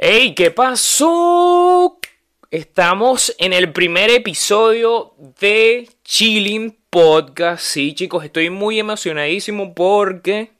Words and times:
¡Ey! 0.00 0.32
¿Qué 0.36 0.52
pasó? 0.52 1.98
Estamos 2.52 3.34
en 3.36 3.52
el 3.52 3.72
primer 3.72 4.10
episodio 4.10 5.12
de 5.40 5.88
Chilling 6.04 6.78
Podcast. 6.88 7.64
Sí, 7.64 7.96
chicos, 7.96 8.24
estoy 8.24 8.48
muy 8.48 8.78
emocionadísimo 8.78 9.74
porque 9.74 10.52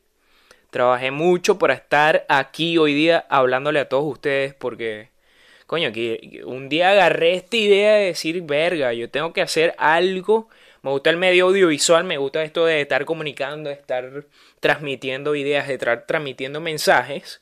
trabajé 0.70 1.12
mucho 1.12 1.56
para 1.56 1.74
estar 1.74 2.26
aquí 2.28 2.78
hoy 2.78 2.94
día 2.94 3.26
hablándole 3.30 3.78
a 3.78 3.88
todos 3.88 4.12
ustedes 4.12 4.54
porque, 4.54 5.10
coño, 5.66 5.92
que 5.92 6.40
un 6.44 6.68
día 6.68 6.90
agarré 6.90 7.34
esta 7.34 7.58
idea 7.58 7.94
de 7.94 8.06
decir, 8.06 8.42
verga, 8.42 8.92
yo 8.92 9.08
tengo 9.08 9.32
que 9.32 9.42
hacer 9.42 9.72
algo. 9.78 10.48
Me 10.82 10.90
gusta 10.90 11.10
el 11.10 11.16
medio 11.16 11.46
audiovisual, 11.46 12.02
me 12.02 12.18
gusta 12.18 12.42
esto 12.42 12.66
de 12.66 12.80
estar 12.80 13.04
comunicando, 13.04 13.70
de 13.70 13.76
estar 13.76 14.26
transmitiendo 14.58 15.36
ideas, 15.36 15.68
de 15.68 15.74
estar 15.74 16.06
transmitiendo 16.06 16.60
mensajes. 16.60 17.40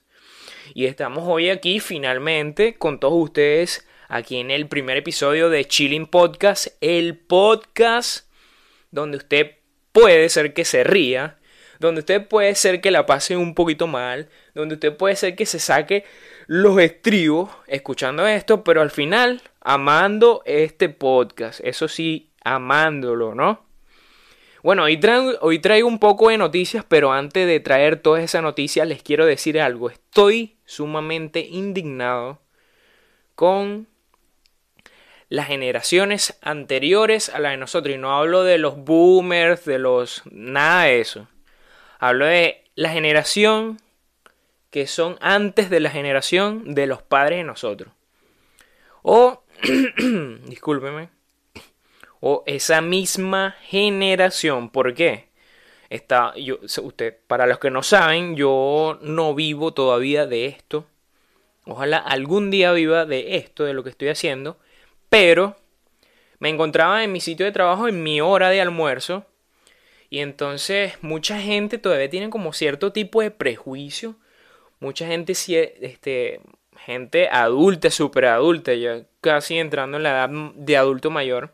Y 0.74 0.86
estamos 0.86 1.24
hoy 1.26 1.50
aquí 1.50 1.80
finalmente 1.80 2.74
con 2.74 3.00
todos 3.00 3.22
ustedes 3.22 3.86
aquí 4.08 4.38
en 4.38 4.50
el 4.50 4.68
primer 4.68 4.96
episodio 4.96 5.50
de 5.50 5.64
Chilling 5.64 6.06
Podcast, 6.06 6.68
el 6.80 7.16
podcast 7.16 8.28
donde 8.90 9.18
usted 9.18 9.52
puede 9.92 10.28
ser 10.28 10.54
que 10.54 10.64
se 10.64 10.84
ría, 10.84 11.38
donde 11.78 12.00
usted 12.00 12.26
puede 12.26 12.54
ser 12.54 12.80
que 12.80 12.90
la 12.90 13.06
pase 13.06 13.36
un 13.36 13.54
poquito 13.54 13.86
mal, 13.86 14.28
donde 14.54 14.74
usted 14.74 14.96
puede 14.96 15.16
ser 15.16 15.36
que 15.36 15.46
se 15.46 15.58
saque 15.58 16.04
los 16.46 16.78
estribos 16.78 17.50
escuchando 17.66 18.26
esto, 18.26 18.64
pero 18.64 18.80
al 18.80 18.90
final 18.90 19.42
amando 19.60 20.42
este 20.46 20.88
podcast, 20.88 21.60
eso 21.64 21.88
sí, 21.88 22.30
amándolo, 22.44 23.34
¿no? 23.34 23.65
Bueno, 24.66 24.82
hoy 24.82 24.98
traigo, 24.98 25.86
un 25.86 26.00
poco 26.00 26.30
de 26.30 26.38
noticias, 26.38 26.84
pero 26.84 27.12
antes 27.12 27.46
de 27.46 27.60
traer 27.60 28.00
todas 28.00 28.24
esas 28.24 28.42
noticias 28.42 28.88
les 28.88 29.00
quiero 29.00 29.24
decir 29.24 29.60
algo. 29.60 29.90
Estoy 29.90 30.56
sumamente 30.64 31.38
indignado 31.38 32.40
con 33.36 33.86
las 35.28 35.46
generaciones 35.46 36.36
anteriores 36.42 37.28
a 37.28 37.38
la 37.38 37.50
de 37.50 37.58
nosotros. 37.58 37.94
Y 37.94 37.98
no 37.98 38.16
hablo 38.16 38.42
de 38.42 38.58
los 38.58 38.76
boomers, 38.76 39.64
de 39.66 39.78
los... 39.78 40.22
nada 40.32 40.86
de 40.86 41.00
eso. 41.00 41.28
Hablo 42.00 42.26
de 42.26 42.64
la 42.74 42.90
generación 42.90 43.80
que 44.70 44.88
son 44.88 45.16
antes 45.20 45.70
de 45.70 45.78
la 45.78 45.90
generación 45.90 46.74
de 46.74 46.88
los 46.88 47.02
padres 47.02 47.38
de 47.38 47.44
nosotros. 47.44 47.92
O, 49.02 49.44
discúlpeme, 50.48 51.10
o 52.20 52.42
esa 52.46 52.80
misma 52.80 53.56
generación. 53.62 54.70
¿Por 54.70 54.94
qué? 54.94 55.28
Está, 55.88 56.34
yo, 56.36 56.58
usted, 56.82 57.16
para 57.26 57.46
los 57.46 57.58
que 57.58 57.70
no 57.70 57.82
saben, 57.82 58.36
yo 58.36 58.98
no 59.02 59.34
vivo 59.34 59.72
todavía 59.72 60.26
de 60.26 60.46
esto. 60.46 60.86
Ojalá 61.64 61.98
algún 61.98 62.50
día 62.50 62.72
viva 62.72 63.06
de 63.06 63.36
esto, 63.36 63.64
de 63.64 63.74
lo 63.74 63.84
que 63.84 63.90
estoy 63.90 64.08
haciendo. 64.08 64.58
Pero 65.08 65.56
me 66.38 66.48
encontraba 66.48 67.04
en 67.04 67.12
mi 67.12 67.20
sitio 67.20 67.46
de 67.46 67.52
trabajo 67.52 67.88
en 67.88 68.02
mi 68.02 68.20
hora 68.20 68.50
de 68.50 68.60
almuerzo. 68.60 69.26
Y 70.10 70.20
entonces 70.20 70.94
mucha 71.02 71.40
gente 71.40 71.78
todavía 71.78 72.10
tiene 72.10 72.30
como 72.30 72.52
cierto 72.52 72.92
tipo 72.92 73.20
de 73.22 73.30
prejuicio. 73.30 74.16
Mucha 74.80 75.06
gente, 75.06 75.32
este, 75.32 76.40
gente 76.78 77.28
adulta, 77.28 77.90
súper 77.90 78.26
adulta, 78.26 78.74
ya 78.74 79.04
casi 79.20 79.58
entrando 79.58 79.96
en 79.96 80.02
la 80.02 80.10
edad 80.10 80.30
de 80.54 80.76
adulto 80.76 81.10
mayor 81.10 81.52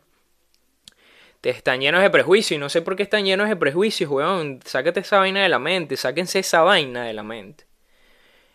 están 1.49 1.81
llenos 1.81 2.01
de 2.01 2.09
prejuicios 2.09 2.57
y 2.57 2.59
no 2.59 2.69
sé 2.69 2.81
por 2.81 2.95
qué 2.95 3.03
están 3.03 3.25
llenos 3.25 3.49
de 3.49 3.55
prejuicios, 3.55 4.09
weón. 4.09 4.59
Sácate 4.65 5.01
esa 5.01 5.19
vaina 5.19 5.43
de 5.43 5.49
la 5.49 5.59
mente, 5.59 5.97
sáquense 5.97 6.39
esa 6.39 6.61
vaina 6.61 7.03
de 7.05 7.13
la 7.13 7.23
mente. 7.23 7.65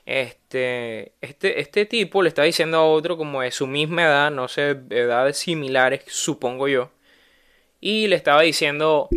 Este, 0.06 1.12
este, 1.20 1.60
este 1.60 1.84
tipo 1.84 2.22
le 2.22 2.30
está 2.30 2.42
diciendo 2.42 2.78
a 2.78 2.86
otro 2.86 3.18
como 3.18 3.42
de 3.42 3.50
su 3.50 3.66
misma 3.66 4.04
edad, 4.04 4.30
no 4.30 4.48
sé, 4.48 4.70
edades 4.88 5.36
similares, 5.36 6.02
supongo 6.06 6.66
yo. 6.66 6.90
Y 7.78 8.06
le 8.06 8.16
estaba 8.16 8.40
diciendo, 8.40 9.10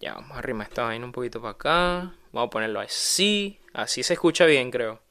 ya 0.00 0.14
vamos 0.14 0.32
a 0.32 0.38
arrimar 0.38 0.68
esta 0.68 0.84
vaina 0.84 1.04
un 1.04 1.12
poquito 1.12 1.42
para 1.42 1.52
acá, 1.52 2.14
vamos 2.32 2.46
a 2.46 2.50
ponerlo 2.50 2.80
así, 2.80 3.60
así 3.74 4.02
se 4.02 4.14
escucha 4.14 4.46
bien 4.46 4.70
creo. 4.70 5.02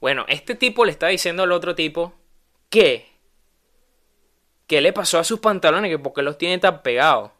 Bueno, 0.00 0.24
este 0.28 0.56
tipo 0.56 0.84
le 0.84 0.90
está 0.90 1.06
diciendo 1.06 1.44
al 1.44 1.52
otro 1.52 1.76
tipo 1.76 2.12
que 2.68 3.15
¿Qué 4.66 4.80
le 4.80 4.92
pasó 4.92 5.18
a 5.18 5.24
sus 5.24 5.40
pantalones? 5.40 5.90
Que 5.90 5.98
porque 5.98 6.22
los 6.22 6.38
tiene 6.38 6.58
tan 6.58 6.82
pegados. 6.82 7.30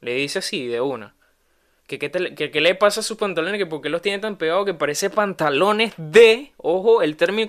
Le 0.00 0.14
dice 0.14 0.40
así 0.40 0.66
de 0.66 0.80
una. 0.80 1.14
¿Qué, 1.86 1.98
qué, 1.98 2.60
le 2.60 2.74
pasa 2.74 3.00
a 3.00 3.02
sus 3.02 3.18
pantalones? 3.18 3.58
Que 3.58 3.66
porque 3.66 3.90
los 3.90 4.00
tiene 4.02 4.18
tan 4.18 4.36
pegados 4.36 4.64
que 4.64 4.74
parece 4.74 5.10
pantalones 5.10 5.92
de. 5.96 6.52
Ojo 6.56 7.02
el 7.02 7.16
término, 7.16 7.48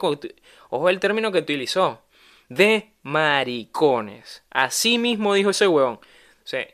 ojo 0.69 0.89
el 0.89 0.99
término 0.99 1.31
que 1.31 1.39
utilizó. 1.39 2.01
De 2.49 2.91
maricones. 3.01 4.43
Así 4.51 4.97
mismo 4.97 5.33
dijo 5.33 5.49
ese 5.49 5.67
huevón. 5.67 5.95
O 5.95 6.47
sea, 6.47 6.67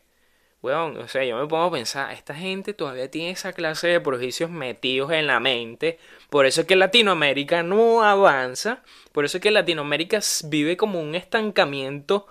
huevón, 0.61 0.97
o 0.97 1.07
sea, 1.07 1.23
yo 1.23 1.37
me 1.37 1.47
pongo 1.47 1.63
a 1.63 1.71
pensar, 1.71 2.11
esta 2.11 2.35
gente 2.35 2.73
todavía 2.73 3.09
tiene 3.09 3.31
esa 3.31 3.53
clase 3.53 3.87
de 3.87 4.01
prejuicios 4.01 4.49
metidos 4.49 5.11
en 5.11 5.27
la 5.27 5.39
mente. 5.39 5.99
Por 6.29 6.45
eso 6.45 6.61
es 6.61 6.67
que 6.67 6.75
Latinoamérica 6.75 7.63
no 7.63 8.03
avanza. 8.03 8.83
Por 9.11 9.23
eso 9.25 9.37
es 9.37 9.41
que 9.43 9.51
Latinoamérica 9.51 10.19
vive 10.45 10.77
como 10.77 10.99
un 10.99 11.15
estancamiento 11.15 12.27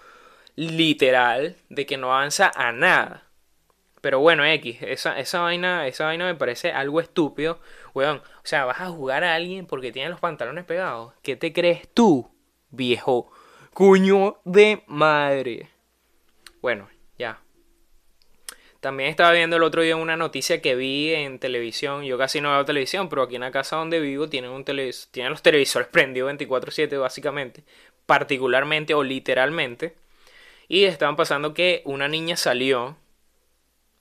literal 0.56 1.56
de 1.68 1.86
que 1.86 1.96
no 1.96 2.12
avanza 2.12 2.50
a 2.54 2.72
nada. 2.72 3.30
Pero 4.00 4.20
bueno, 4.20 4.44
X, 4.44 4.78
esa, 4.80 5.18
esa, 5.18 5.40
vaina, 5.40 5.86
esa 5.86 6.06
vaina 6.06 6.26
me 6.26 6.34
parece 6.34 6.72
algo 6.72 7.00
estúpido. 7.00 7.60
Weón, 7.92 8.18
o 8.18 8.44
sea, 8.44 8.64
vas 8.64 8.80
a 8.80 8.88
jugar 8.88 9.24
a 9.24 9.34
alguien 9.34 9.66
porque 9.66 9.92
tiene 9.92 10.08
los 10.08 10.20
pantalones 10.20 10.64
pegados. 10.64 11.12
¿Qué 11.22 11.36
te 11.36 11.52
crees 11.52 11.86
tú, 11.92 12.30
viejo? 12.70 13.30
Cuño 13.74 14.38
de 14.44 14.82
madre. 14.86 15.68
Bueno, 16.62 16.88
ya. 17.18 17.40
También 18.80 19.10
estaba 19.10 19.32
viendo 19.32 19.56
el 19.56 19.62
otro 19.62 19.82
día 19.82 19.96
una 19.96 20.16
noticia 20.16 20.62
que 20.62 20.74
vi 20.74 21.12
en 21.12 21.38
televisión. 21.38 22.02
Yo 22.04 22.16
casi 22.16 22.40
no 22.40 22.50
veo 22.50 22.64
televisión, 22.64 23.10
pero 23.10 23.22
aquí 23.22 23.34
en 23.34 23.42
la 23.42 23.50
casa 23.50 23.76
donde 23.76 24.00
vivo 24.00 24.30
tienen, 24.30 24.50
un 24.50 24.64
tienen 24.64 25.30
los 25.30 25.42
televisores 25.42 25.88
prendidos 25.88 26.30
24/7 26.30 26.98
básicamente. 26.98 27.64
Particularmente 28.06 28.94
o 28.94 29.02
literalmente. 29.02 29.94
Y 30.70 30.84
estaban 30.84 31.16
pasando 31.16 31.52
que 31.52 31.82
una 31.84 32.06
niña 32.06 32.36
salió 32.36 32.96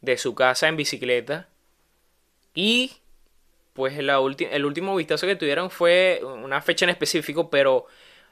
de 0.02 0.20
su 0.20 0.36
casa 0.36 0.68
en 0.68 0.78
bicicleta 0.78 1.50
y 2.54 2.92
pues 3.74 3.98
la 3.98 4.20
el 4.52 4.66
último 4.66 4.96
vistazo 4.96 5.26
que 5.26 5.36
tuvieron 5.36 5.72
fue 5.72 6.22
una 6.24 6.62
fecha 6.62 6.86
en 6.86 6.92
específico, 6.92 7.50
pero 7.50 7.88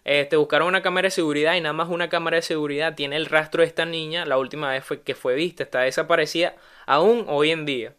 este, 0.06 0.36
buscaron 0.36 0.68
una 0.68 0.84
cámara 0.84 1.08
de 1.08 1.12
seguridad 1.12 1.56
y 1.56 1.62
nada 1.62 1.74
más 1.74 1.90
una 1.90 2.10
cámara 2.10 2.36
de 2.36 2.44
seguridad 2.44 2.94
tiene 2.94 3.16
el 3.16 3.26
rastro 3.26 3.64
de 3.64 3.68
esta 3.70 3.86
niña. 3.86 4.24
La 4.28 4.38
última 4.38 4.70
vez 4.70 4.86
fue 4.86 5.02
que 5.02 5.16
fue 5.16 5.34
vista, 5.34 5.64
está 5.64 5.80
desaparecida 5.80 6.56
aún 6.86 7.26
hoy 7.30 7.50
en 7.50 7.66
día. 7.66 7.96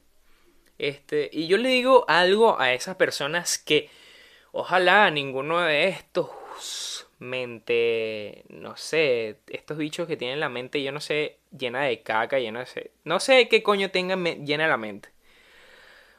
Este, 0.79 1.31
y 1.33 1.49
yo 1.49 1.57
le 1.57 1.71
digo 1.71 2.05
algo 2.07 2.61
a 2.61 2.73
esas 2.75 2.95
personas 2.95 3.59
que 3.59 3.91
ojalá 4.53 5.11
ninguno 5.11 5.59
de 5.59 5.89
estos 5.89 7.08
mente, 7.19 8.45
no 8.49 8.77
sé, 8.77 9.39
estos 9.49 9.79
bichos 9.79 10.07
que 10.07 10.17
tienen 10.17 10.41
la 10.41 10.49
mente, 10.49 10.83
yo 10.83 10.93
no 10.93 11.01
sé, 11.01 11.39
llena 11.57 11.83
de 11.83 12.03
caca, 12.03 12.39
llena 12.39 12.65
de... 12.65 12.91
No 13.05 13.21
sé 13.21 13.49
qué 13.49 13.63
coño 13.63 13.91
tengan 13.91 14.25
llena 14.45 14.69
la 14.69 14.77
mente. 14.77 15.11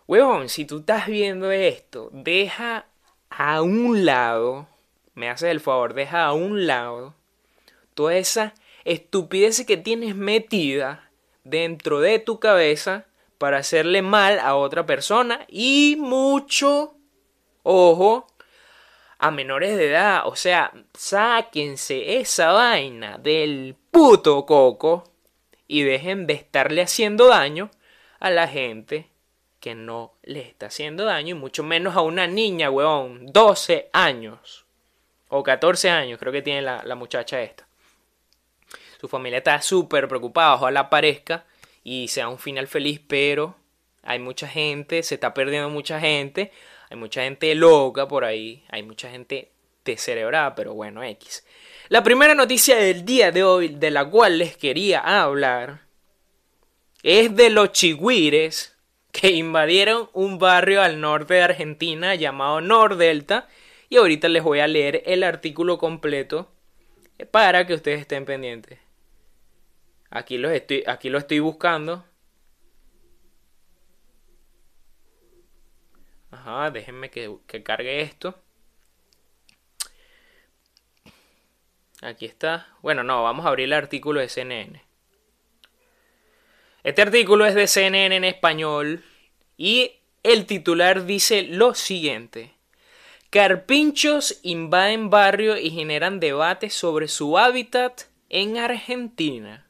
Huevón, 0.07 0.49
si 0.49 0.65
tú 0.65 0.79
estás 0.79 1.07
viendo 1.07 1.51
esto, 1.51 2.09
deja 2.11 2.87
a 3.29 3.61
un 3.61 4.05
lado, 4.05 4.67
me 5.13 5.29
haces 5.29 5.51
el 5.51 5.59
favor, 5.59 5.93
deja 5.93 6.25
a 6.25 6.33
un 6.33 6.65
lado 6.65 7.13
toda 7.93 8.15
esa 8.15 8.53
estupidez 8.85 9.65
que 9.65 9.77
tienes 9.77 10.15
metida 10.15 11.11
dentro 11.43 11.99
de 11.99 12.19
tu 12.19 12.39
cabeza 12.39 13.05
para 13.37 13.57
hacerle 13.57 14.01
mal 14.01 14.39
a 14.39 14.55
otra 14.55 14.85
persona 14.85 15.45
y 15.47 15.95
mucho, 15.99 16.95
ojo, 17.63 18.27
a 19.19 19.31
menores 19.31 19.77
de 19.77 19.89
edad. 19.89 20.23
O 20.25 20.35
sea, 20.35 20.71
sáquense 20.93 22.19
esa 22.19 22.51
vaina 22.51 23.17
del 23.17 23.75
puto 23.91 24.45
coco 24.45 25.03
y 25.67 25.83
dejen 25.83 26.25
de 26.25 26.33
estarle 26.33 26.81
haciendo 26.81 27.27
daño 27.27 27.69
a 28.19 28.29
la 28.31 28.47
gente 28.47 29.07
que 29.59 29.75
no 29.75 30.13
le 30.23 30.41
está 30.41 30.67
haciendo 30.67 31.03
daño 31.03 31.35
y 31.35 31.39
mucho 31.39 31.63
menos 31.63 31.95
a 31.95 32.01
una 32.01 32.27
niña, 32.27 32.69
weón, 32.71 33.31
12 33.31 33.89
años 33.91 34.65
o 35.27 35.43
14 35.43 35.89
años, 35.89 36.17
creo 36.17 36.31
que 36.31 36.41
tiene 36.41 36.61
la, 36.61 36.81
la 36.83 36.95
muchacha 36.95 37.41
esta. 37.41 37.67
Su 38.99 39.07
familia 39.07 39.37
está 39.39 39.61
súper 39.61 40.07
preocupada, 40.07 40.55
ojalá 40.55 40.81
aparezca 40.81 41.45
y 41.83 42.07
sea 42.07 42.29
un 42.29 42.39
final 42.39 42.67
feliz, 42.67 43.01
pero 43.05 43.55
hay 44.03 44.19
mucha 44.19 44.47
gente, 44.47 45.03
se 45.03 45.15
está 45.15 45.33
perdiendo 45.33 45.69
mucha 45.69 45.99
gente, 45.99 46.51
hay 46.89 46.97
mucha 46.97 47.23
gente 47.23 47.53
loca 47.55 48.07
por 48.07 48.23
ahí, 48.23 48.63
hay 48.69 48.83
mucha 48.83 49.09
gente 49.09 49.51
descerebrada, 49.85 50.55
pero 50.55 50.73
bueno, 50.73 51.03
X. 51.03 51.45
La 51.87 52.03
primera 52.03 52.35
noticia 52.35 52.75
del 52.75 53.05
día 53.05 53.31
de 53.31 53.43
hoy, 53.43 53.69
de 53.69 53.91
la 53.91 54.05
cual 54.09 54.37
les 54.37 54.57
quería 54.57 54.99
hablar, 54.99 55.81
es 57.03 57.35
de 57.35 57.49
los 57.49 57.71
chigüires 57.71 58.75
que 59.11 59.31
invadieron 59.31 60.09
un 60.13 60.37
barrio 60.37 60.81
al 60.81 60.99
norte 61.01 61.35
de 61.35 61.41
Argentina 61.41 62.13
llamado 62.15 62.61
Nordelta 62.61 63.47
Y 63.89 63.97
ahorita 63.97 64.29
les 64.29 64.43
voy 64.43 64.59
a 64.59 64.67
leer 64.67 65.01
el 65.05 65.23
artículo 65.23 65.77
completo 65.79 66.51
para 67.31 67.65
que 67.65 67.73
ustedes 67.73 68.01
estén 68.01 68.25
pendientes. 68.25 68.79
Aquí, 70.11 70.37
los 70.37 70.51
estoy, 70.51 70.83
aquí 70.87 71.09
lo 71.09 71.17
estoy 71.17 71.39
buscando. 71.39 72.05
Déjenme 76.71 77.09
que, 77.09 77.35
que 77.47 77.63
cargue 77.63 78.01
esto. 78.01 78.35
Aquí 82.01 82.25
está. 82.25 82.67
Bueno, 82.81 83.03
no, 83.03 83.23
vamos 83.23 83.45
a 83.45 83.49
abrir 83.49 83.65
el 83.65 83.73
artículo 83.73 84.19
de 84.19 84.29
CNN. 84.29 84.81
Este 86.83 87.01
artículo 87.01 87.45
es 87.45 87.55
de 87.55 87.67
CNN 87.67 88.15
en 88.15 88.23
español 88.23 89.03
y 89.57 89.91
el 90.23 90.45
titular 90.45 91.05
dice 91.05 91.43
lo 91.43 91.73
siguiente. 91.75 92.53
Carpinchos 93.29 94.39
invaden 94.41 95.09
barrio 95.09 95.57
y 95.57 95.69
generan 95.69 96.19
debate 96.19 96.69
sobre 96.69 97.07
su 97.07 97.37
hábitat 97.37 98.03
en 98.29 98.57
Argentina. 98.57 99.68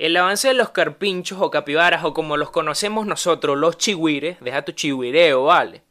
El 0.00 0.16
avance 0.16 0.48
de 0.48 0.54
los 0.54 0.70
carpinchos 0.70 1.42
o 1.42 1.50
capibaras 1.50 2.04
o 2.04 2.14
como 2.14 2.38
los 2.38 2.50
conocemos 2.50 3.06
nosotros, 3.06 3.58
los 3.58 3.76
chihuires, 3.76 4.38
deja 4.40 4.62
tu 4.62 4.72
chihuireo, 4.72 5.44
vale. 5.44 5.82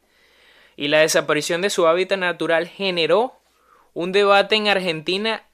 Y 0.74 0.88
la 0.88 0.98
desaparición 0.98 1.62
de 1.62 1.70
su 1.70 1.86
hábitat 1.86 2.18
natural 2.18 2.66
generó 2.66 3.38
un 3.94 4.10
debate 4.10 4.56
en 4.56 4.66
Argentina. 4.66 5.44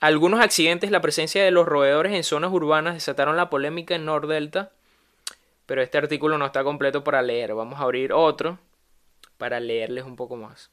Algunos 0.00 0.40
accidentes, 0.40 0.90
la 0.90 1.00
presencia 1.00 1.44
de 1.44 1.52
los 1.52 1.64
roedores 1.64 2.12
en 2.12 2.24
zonas 2.24 2.50
urbanas 2.50 2.94
desataron 2.94 3.36
la 3.36 3.48
polémica 3.48 3.94
en 3.94 4.06
Nordelta. 4.06 4.72
Pero 5.66 5.80
este 5.80 5.98
artículo 5.98 6.38
no 6.38 6.46
está 6.46 6.64
completo 6.64 7.04
para 7.04 7.22
leer. 7.22 7.54
Vamos 7.54 7.78
a 7.78 7.84
abrir 7.84 8.12
otro 8.12 8.58
para 9.38 9.60
leerles 9.60 10.02
un 10.02 10.16
poco 10.16 10.34
más. 10.34 10.72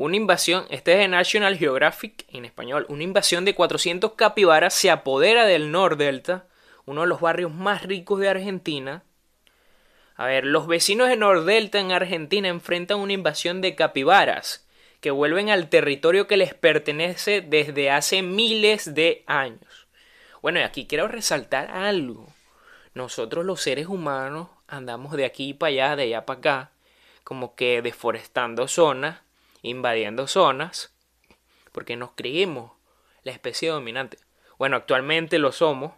Una 0.00 0.16
invasión, 0.16 0.64
este 0.70 0.94
es 0.94 0.98
de 1.00 1.08
National 1.08 1.58
Geographic 1.58 2.24
en 2.28 2.46
español, 2.46 2.86
una 2.88 3.02
invasión 3.02 3.44
de 3.44 3.54
400 3.54 4.12
capibaras 4.14 4.72
se 4.72 4.90
apodera 4.90 5.44
del 5.44 5.70
Nordelta, 5.70 6.46
uno 6.86 7.02
de 7.02 7.06
los 7.06 7.20
barrios 7.20 7.52
más 7.52 7.82
ricos 7.82 8.18
de 8.18 8.30
Argentina. 8.30 9.02
A 10.16 10.24
ver, 10.24 10.46
los 10.46 10.66
vecinos 10.66 11.10
de 11.10 11.18
Nordelta 11.18 11.80
en 11.80 11.92
Argentina 11.92 12.48
enfrentan 12.48 12.98
una 12.98 13.12
invasión 13.12 13.60
de 13.60 13.74
capibaras 13.74 14.66
que 15.02 15.10
vuelven 15.10 15.50
al 15.50 15.68
territorio 15.68 16.26
que 16.26 16.38
les 16.38 16.54
pertenece 16.54 17.42
desde 17.42 17.90
hace 17.90 18.22
miles 18.22 18.94
de 18.94 19.22
años. 19.26 19.86
Bueno, 20.40 20.60
y 20.60 20.62
aquí 20.62 20.86
quiero 20.86 21.08
resaltar 21.08 21.70
algo. 21.72 22.26
Nosotros 22.94 23.44
los 23.44 23.60
seres 23.60 23.86
humanos 23.86 24.48
andamos 24.66 25.12
de 25.12 25.26
aquí 25.26 25.52
para 25.52 25.68
allá, 25.68 25.96
de 25.96 26.02
allá 26.04 26.24
para 26.24 26.38
acá, 26.38 26.70
como 27.22 27.54
que 27.54 27.82
deforestando 27.82 28.66
zonas, 28.66 29.18
invadiendo 29.62 30.26
zonas, 30.26 30.94
porque 31.72 31.96
nos 31.96 32.12
creemos 32.12 32.72
la 33.22 33.32
especie 33.32 33.68
dominante. 33.68 34.18
Bueno, 34.58 34.76
actualmente 34.76 35.38
lo 35.38 35.52
somos, 35.52 35.92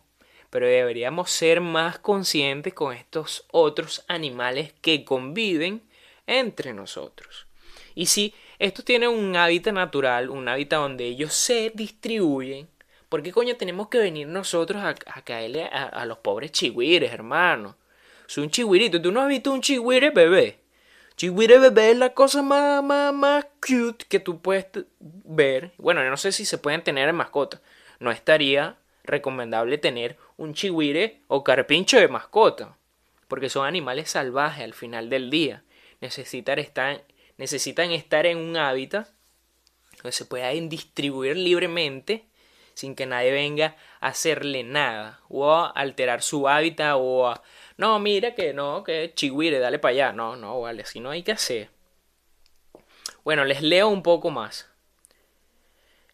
pero 0.50 0.66
deberíamos 0.66 1.30
ser 1.30 1.60
más 1.60 1.98
conscientes 1.98 2.74
con 2.74 2.92
estos 2.92 3.46
otros 3.50 4.04
animales 4.08 4.72
que 4.82 5.04
conviven 5.04 5.82
entre 6.26 6.74
nosotros. 6.74 7.46
Y 7.94 8.06
si 8.06 8.34
estos 8.58 8.84
tienen 8.84 9.10
un 9.10 9.34
hábitat 9.36 9.74
natural, 9.74 10.30
un 10.30 10.48
hábitat 10.48 10.80
donde 10.80 11.04
ellos 11.06 11.32
se 11.34 11.72
distribuyen, 11.74 12.68
¿por 13.08 13.22
qué 13.22 13.32
coño 13.32 13.56
tenemos 13.56 13.88
que 13.88 13.98
venir 13.98 14.28
nosotros 14.28 14.82
a, 14.82 14.94
caerle 15.22 15.64
a, 15.64 16.04
los 16.06 16.18
pobres 16.18 16.52
chihuires, 16.52 17.12
hermano? 17.12 17.76
Es 18.28 18.38
un 18.38 18.50
¿tú 18.50 19.12
no 19.12 19.20
has 19.20 19.28
visto 19.28 19.52
un 19.52 19.60
chihuire 19.60 20.10
bebé? 20.10 20.61
Chihuire 21.16 21.58
bebé 21.58 21.90
es 21.92 21.98
la 21.98 22.14
cosa 22.14 22.42
más, 22.42 22.82
más, 22.82 23.12
más 23.12 23.46
cute 23.60 24.06
que 24.08 24.20
tú 24.20 24.40
puedes 24.40 24.66
ver. 24.98 25.72
Bueno, 25.78 26.02
yo 26.02 26.10
no 26.10 26.16
sé 26.16 26.32
si 26.32 26.44
se 26.44 26.58
pueden 26.58 26.82
tener 26.82 27.08
en 27.08 27.16
mascota. 27.16 27.60
No 28.00 28.10
estaría 28.10 28.76
recomendable 29.04 29.78
tener 29.78 30.16
un 30.36 30.54
chihuire 30.54 31.20
o 31.28 31.44
carpincho 31.44 31.98
de 31.98 32.08
mascota. 32.08 32.76
Porque 33.28 33.48
son 33.48 33.66
animales 33.66 34.10
salvajes 34.10 34.64
al 34.64 34.74
final 34.74 35.08
del 35.10 35.30
día. 35.30 35.62
Necesitan 36.00 36.58
estar 36.58 37.02
necesitan 37.38 37.90
estar 37.90 38.26
en 38.26 38.38
un 38.38 38.56
hábitat 38.56 39.08
donde 39.96 40.12
se 40.12 40.24
puedan 40.24 40.68
distribuir 40.68 41.36
libremente 41.36 42.26
sin 42.74 42.94
que 42.94 43.06
nadie 43.06 43.32
venga 43.32 43.76
a 44.00 44.08
hacerle 44.08 44.62
nada 44.62 45.20
o 45.28 45.50
a 45.50 45.70
alterar 45.70 46.22
su 46.22 46.48
hábitat 46.48 46.94
o 46.96 47.28
a 47.28 47.42
no 47.82 47.98
mira 47.98 48.34
que 48.34 48.54
no 48.54 48.84
que 48.84 49.12
chihuire 49.14 49.58
dale 49.58 49.78
para 49.80 49.92
allá 49.92 50.12
no 50.12 50.36
no 50.36 50.60
vale 50.60 50.82
así 50.82 51.00
no 51.00 51.10
hay 51.10 51.24
que 51.24 51.32
hacer 51.32 51.68
bueno 53.24 53.44
les 53.44 53.60
leo 53.60 53.88
un 53.88 54.02
poco 54.04 54.30
más 54.30 54.70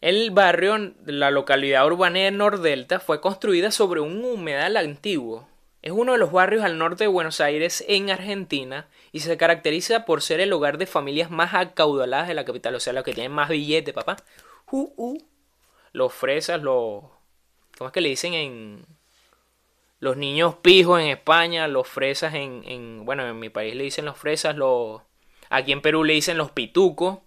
el 0.00 0.30
barrio 0.30 0.94
la 1.04 1.30
localidad 1.30 1.86
urbana 1.86 2.20
de 2.20 2.30
Nordelta 2.30 3.00
fue 3.00 3.20
construida 3.20 3.70
sobre 3.70 4.00
un 4.00 4.24
humedal 4.24 4.78
antiguo 4.78 5.46
es 5.82 5.92
uno 5.92 6.12
de 6.12 6.18
los 6.18 6.32
barrios 6.32 6.64
al 6.64 6.78
norte 6.78 7.04
de 7.04 7.08
Buenos 7.08 7.40
Aires 7.40 7.84
en 7.86 8.10
Argentina 8.10 8.88
y 9.12 9.20
se 9.20 9.36
caracteriza 9.36 10.04
por 10.04 10.22
ser 10.22 10.40
el 10.40 10.52
hogar 10.52 10.76
de 10.76 10.86
familias 10.86 11.30
más 11.30 11.54
acaudaladas 11.54 12.28
de 12.28 12.34
la 12.34 12.44
capital, 12.44 12.74
o 12.74 12.80
sea, 12.80 12.92
los 12.92 13.04
que 13.04 13.14
tienen 13.14 13.30
más 13.32 13.48
billete, 13.48 13.92
papá. 13.92 14.16
Uh, 14.70 14.92
uh. 14.96 15.18
Los 15.92 16.12
fresas, 16.12 16.60
los... 16.62 17.04
¿Cómo 17.76 17.88
es 17.88 17.92
que 17.92 18.00
le 18.00 18.08
dicen 18.08 18.34
en... 18.34 18.97
Los 20.00 20.16
niños 20.16 20.56
pijos 20.56 21.00
en 21.00 21.08
España, 21.08 21.66
los 21.68 21.88
fresas 21.88 22.34
en, 22.34 22.62
en... 22.64 23.04
Bueno, 23.04 23.26
en 23.26 23.38
mi 23.38 23.48
país 23.48 23.74
le 23.74 23.84
dicen 23.84 24.04
los 24.04 24.16
fresas, 24.16 24.56
los... 24.56 25.02
Aquí 25.50 25.72
en 25.72 25.82
Perú 25.82 26.04
le 26.04 26.12
dicen 26.12 26.38
los 26.38 26.50
pitucos. 26.52 27.18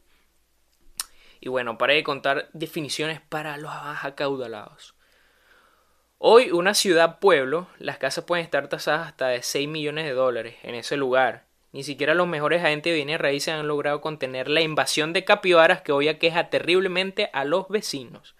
Y 1.40 1.50
bueno, 1.50 1.78
para 1.78 1.94
de 1.94 2.04
contar 2.04 2.50
definiciones 2.54 3.20
para 3.20 3.58
los 3.58 3.72
más 3.72 4.06
acaudalados. 4.06 4.96
Hoy, 6.18 6.52
una 6.52 6.76
ciudad-pueblo, 6.76 7.68
las 7.80 7.98
casas 7.98 8.26
pueden 8.26 8.46
estar 8.46 8.68
tasadas 8.68 9.08
hasta 9.08 9.30
de 9.30 9.42
6 9.42 9.68
millones 9.68 10.06
de 10.06 10.12
dólares 10.12 10.56
en 10.62 10.76
ese 10.76 10.96
lugar. 10.96 11.48
Ni 11.72 11.84
siquiera 11.84 12.14
los 12.14 12.28
mejores 12.28 12.64
agentes 12.64 12.92
de 12.92 12.98
bienes 12.98 13.20
raíces 13.20 13.56
han 13.56 13.68
logrado 13.68 14.02
contener 14.02 14.48
la 14.48 14.62
invasión 14.62 15.14
de 15.14 15.24
capibaras 15.26 15.82
que 15.82 15.94
hoy 15.94 16.10
aqueja 16.10 16.50
terriblemente 16.52 17.32
a 17.34 17.44
los 17.44 17.68
vecinos. 17.70 18.36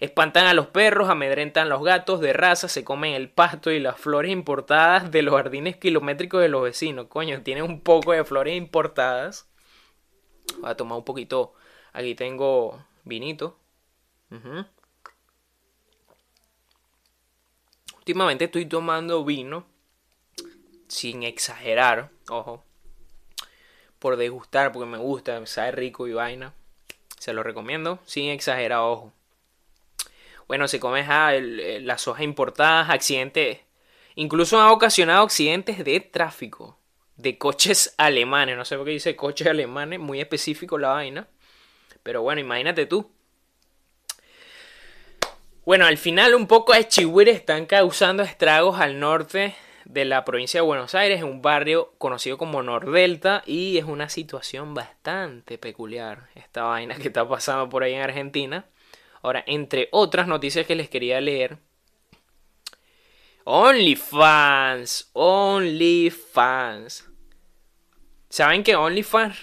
Espantan 0.00 0.46
a 0.46 0.54
los 0.54 0.66
perros, 0.66 1.08
amedrentan 1.08 1.68
los 1.68 1.82
gatos 1.82 2.20
de 2.20 2.32
raza, 2.32 2.68
se 2.68 2.84
comen 2.84 3.14
el 3.14 3.30
pasto 3.30 3.70
y 3.70 3.78
las 3.80 3.98
flores 3.98 4.32
importadas 4.32 5.10
de 5.10 5.22
los 5.22 5.34
jardines 5.34 5.76
kilométricos 5.76 6.42
de 6.42 6.48
los 6.48 6.62
vecinos. 6.62 7.06
Coño, 7.08 7.42
tienen 7.42 7.64
un 7.64 7.80
poco 7.80 8.12
de 8.12 8.24
flores 8.24 8.56
importadas. 8.56 9.48
Voy 10.60 10.70
a 10.70 10.76
tomar 10.76 10.98
un 10.98 11.04
poquito. 11.04 11.54
Aquí 11.92 12.14
tengo 12.14 12.84
vinito. 13.04 13.58
Últimamente 17.96 18.44
estoy 18.46 18.66
tomando 18.66 19.24
vino 19.24 19.64
sin 20.88 21.22
exagerar, 21.22 22.10
ojo, 22.28 22.62
por 23.98 24.16
degustar, 24.16 24.72
porque 24.72 24.86
me 24.86 24.98
gusta, 24.98 25.44
sabe 25.46 25.72
rico 25.72 26.06
y 26.06 26.12
vaina. 26.12 26.52
Se 27.18 27.32
lo 27.32 27.42
recomiendo, 27.42 28.00
sin 28.04 28.28
exagerar, 28.28 28.80
ojo. 28.80 29.12
Bueno, 30.48 30.68
se 30.68 30.80
come 30.80 31.06
las 31.80 32.06
hojas 32.08 32.22
importadas, 32.22 32.90
accidentes, 32.90 33.60
incluso 34.14 34.60
ha 34.60 34.72
ocasionado 34.72 35.24
accidentes 35.24 35.84
de 35.84 36.00
tráfico, 36.00 36.78
de 37.16 37.38
coches 37.38 37.94
alemanes, 37.98 38.56
no 38.56 38.64
sé 38.64 38.76
por 38.76 38.86
qué 38.86 38.92
dice 38.92 39.16
coches 39.16 39.46
alemanes, 39.46 40.00
muy 40.00 40.20
específico 40.20 40.78
la 40.78 40.90
vaina. 40.90 41.28
Pero 42.02 42.22
bueno, 42.22 42.40
imagínate 42.40 42.86
tú, 42.86 43.10
bueno, 45.66 45.86
al 45.86 45.96
final 45.96 46.34
un 46.34 46.46
poco 46.46 46.74
de 46.74 46.86
chihuires 46.86 47.36
están 47.36 47.64
causando 47.64 48.22
estragos 48.22 48.78
al 48.80 49.00
norte 49.00 49.54
de 49.86 50.04
la 50.04 50.22
provincia 50.22 50.60
de 50.60 50.66
Buenos 50.66 50.94
Aires, 50.94 51.22
un 51.22 51.40
barrio 51.40 51.94
conocido 51.96 52.36
como 52.36 52.62
Nordelta, 52.62 53.42
y 53.46 53.78
es 53.78 53.84
una 53.84 54.10
situación 54.10 54.74
bastante 54.74 55.56
peculiar 55.56 56.28
esta 56.34 56.64
vaina 56.64 56.96
que 56.96 57.08
está 57.08 57.26
pasando 57.26 57.70
por 57.70 57.82
ahí 57.82 57.94
en 57.94 58.02
Argentina. 58.02 58.66
Ahora, 59.24 59.42
entre 59.46 59.88
otras 59.90 60.28
noticias 60.28 60.66
que 60.66 60.74
les 60.74 60.90
quería 60.90 61.18
leer, 61.18 61.56
OnlyFans, 63.44 65.08
OnlyFans. 65.14 67.08
Saben 68.28 68.62
que 68.62 68.76
OnlyFans 68.76 69.38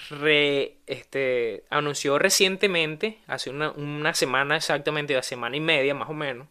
este, 0.86 1.64
anunció 1.72 2.20
recientemente, 2.20 3.22
hace 3.26 3.50
una, 3.50 3.72
una 3.72 4.14
semana 4.14 4.56
exactamente, 4.58 5.16
una 5.16 5.24
semana 5.24 5.58
y 5.58 5.62
media 5.62 5.96
más 5.96 6.12
o 6.12 6.14
menos, 6.14 6.48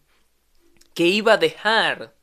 que 0.93 1.07
iba 1.07 1.35
a 1.35 1.39
dejar 1.39 2.17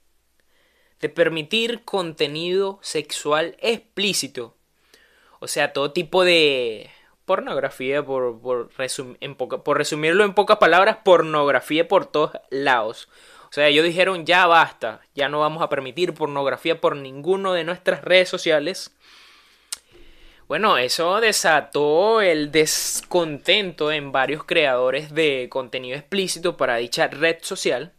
de 0.99 1.07
permitir 1.07 1.85
contenido 1.85 2.79
sexual 2.81 3.55
explícito. 3.61 4.57
O 5.39 5.47
sea, 5.47 5.71
todo 5.71 5.93
tipo 5.93 6.25
de 6.25 6.89
pornografía, 7.27 8.03
por, 8.03 8.39
por, 8.39 8.69
en 9.19 9.35
por 9.35 9.77
resumirlo 9.77 10.23
en 10.23 10.33
pocas 10.33 10.57
palabras, 10.57 10.99
pornografía 11.03 11.87
por 11.87 12.05
todos 12.05 12.31
lados. 12.49 13.09
O 13.49 13.51
sea, 13.51 13.67
ellos 13.67 13.85
dijeron 13.85 14.25
ya 14.25 14.47
basta, 14.47 15.01
ya 15.13 15.27
no 15.27 15.41
vamos 15.41 15.61
a 15.61 15.69
permitir 15.69 16.13
pornografía 16.13 16.79
por 16.79 16.95
ninguno 16.95 17.51
de 17.51 17.65
nuestras 17.65 18.01
redes 18.03 18.29
sociales. 18.29 18.95
Bueno, 20.47 20.77
eso 20.77 21.19
desató 21.19 22.21
el 22.21 22.51
descontento 22.51 23.91
en 23.91 24.13
varios 24.13 24.45
creadores 24.45 25.13
de 25.13 25.47
contenido 25.49 25.97
explícito 25.97 26.55
para 26.55 26.77
dicha 26.77 27.09
red 27.09 27.39
social. 27.41 27.91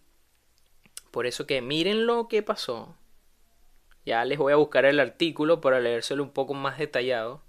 Por 1.10 1.26
eso 1.26 1.46
que 1.46 1.60
miren 1.60 2.06
lo 2.06 2.28
que 2.28 2.42
pasó. 2.42 2.96
Ya 4.06 4.24
les 4.24 4.38
voy 4.38 4.54
a 4.54 4.56
buscar 4.56 4.86
el 4.86 5.00
artículo 5.00 5.60
para 5.60 5.80
leérselo 5.80 6.22
un 6.22 6.30
poco 6.30 6.54
más 6.54 6.78
detallado. 6.78 7.42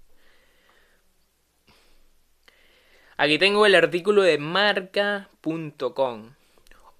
Aquí 3.20 3.36
tengo 3.36 3.66
el 3.66 3.74
artículo 3.74 4.22
de 4.22 4.38
marca.com. 4.38 6.30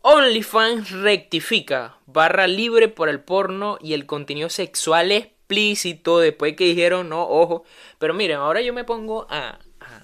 OnlyFans 0.02 0.90
rectifica, 0.90 1.96
barra 2.04 2.46
libre 2.46 2.88
por 2.88 3.08
el 3.08 3.20
porno 3.20 3.78
y 3.80 3.94
el 3.94 4.04
contenido 4.04 4.50
sexual 4.50 5.12
explícito 5.12 6.18
después 6.18 6.56
que 6.56 6.64
dijeron 6.64 7.08
no, 7.08 7.26
ojo. 7.26 7.64
Pero 7.98 8.12
miren, 8.12 8.36
ahora 8.36 8.60
yo 8.60 8.74
me 8.74 8.84
pongo 8.84 9.26
a, 9.30 9.60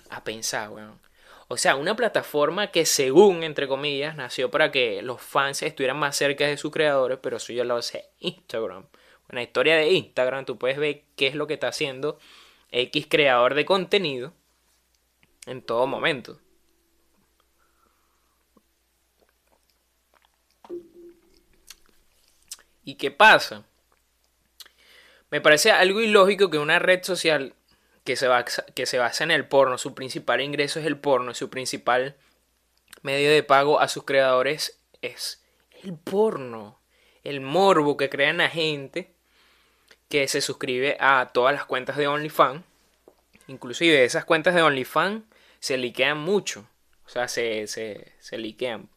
a, 0.08 0.25
pensar, 0.25 0.70
weón. 0.70 0.99
O 1.49 1.58
sea, 1.58 1.76
una 1.76 1.94
plataforma 1.94 2.68
que 2.68 2.87
según, 2.87 3.42
entre 3.42 3.68
comillas, 3.68 4.16
nació 4.16 4.50
para 4.50 4.73
que 4.73 5.02
los 5.02 5.20
fans 5.20 5.61
estuvieran 5.61 5.99
más 5.99 6.16
cerca 6.16 6.46
de 6.46 6.56
sus 6.56 6.73
creadores, 6.73 7.18
pero 7.20 7.37
eso 7.37 7.52
ya 7.52 7.64
lo 7.64 7.76
hace 7.76 8.06
Instagram. 8.20 8.87
En 9.28 9.35
la 9.35 9.42
historia 9.42 9.76
de 9.76 9.92
Instagram 9.92 10.46
tú 10.46 10.56
puedes 10.56 10.78
ver 10.78 11.02
qué 11.14 11.26
es 11.26 11.35
lo 11.35 11.46
que 11.46 11.52
está 11.52 11.68
haciendo 11.68 12.18
X 12.70 13.06
creador 13.06 13.52
de 13.52 13.66
contenido 13.66 14.32
en 15.47 15.62
todo 15.62 15.87
momento. 15.87 16.38
¿Y 22.85 22.97
qué 22.97 23.11
pasa? 23.11 23.65
Me 25.31 25.41
parece 25.41 25.73
algo 25.73 26.00
ilógico 26.00 26.50
que 26.50 26.59
una 26.59 26.79
red 26.79 27.03
social 27.03 27.55
que 28.05 28.15
se, 28.15 28.29
basa, 28.29 28.65
que 28.75 28.87
se 28.87 28.99
basa 28.99 29.25
en 29.25 29.33
el 29.33 29.49
porno, 29.49 29.79
su 29.79 29.95
principal 29.95 30.41
ingreso 30.41 30.79
es 30.79 30.87
el 30.87 30.97
porno, 30.97 31.35
su 31.35 31.50
principal 31.50 32.17
medio 33.03 33.31
de 33.31 33.43
pago 33.43 33.81
a 33.81 33.88
sus 33.88 34.05
creadores 34.05 34.81
es 35.03 35.45
el 35.83 35.95
porno, 35.95 36.79
el 37.25 37.41
morbo 37.41 37.97
que 37.97 38.09
crean 38.09 38.38
la 38.38 38.49
gente 38.49 39.12
que 40.09 40.29
se 40.29 40.41
suscribe 40.41 40.97
a 41.00 41.31
todas 41.33 41.55
las 41.55 41.65
cuentas 41.65 41.97
de 41.97 42.07
OnlyFans. 42.07 42.62
Inclusive 43.49 44.05
esas 44.05 44.25
cuentas 44.25 44.55
de 44.55 44.62
OnlyFans 44.62 45.25
se 45.66 45.76
liquean 45.76 46.18
mucho. 46.18 46.64
O 47.06 47.08
sea, 47.08 47.26
se, 47.26 47.66
se, 47.66 48.12
se 48.20 48.38
liquean. 48.38 48.88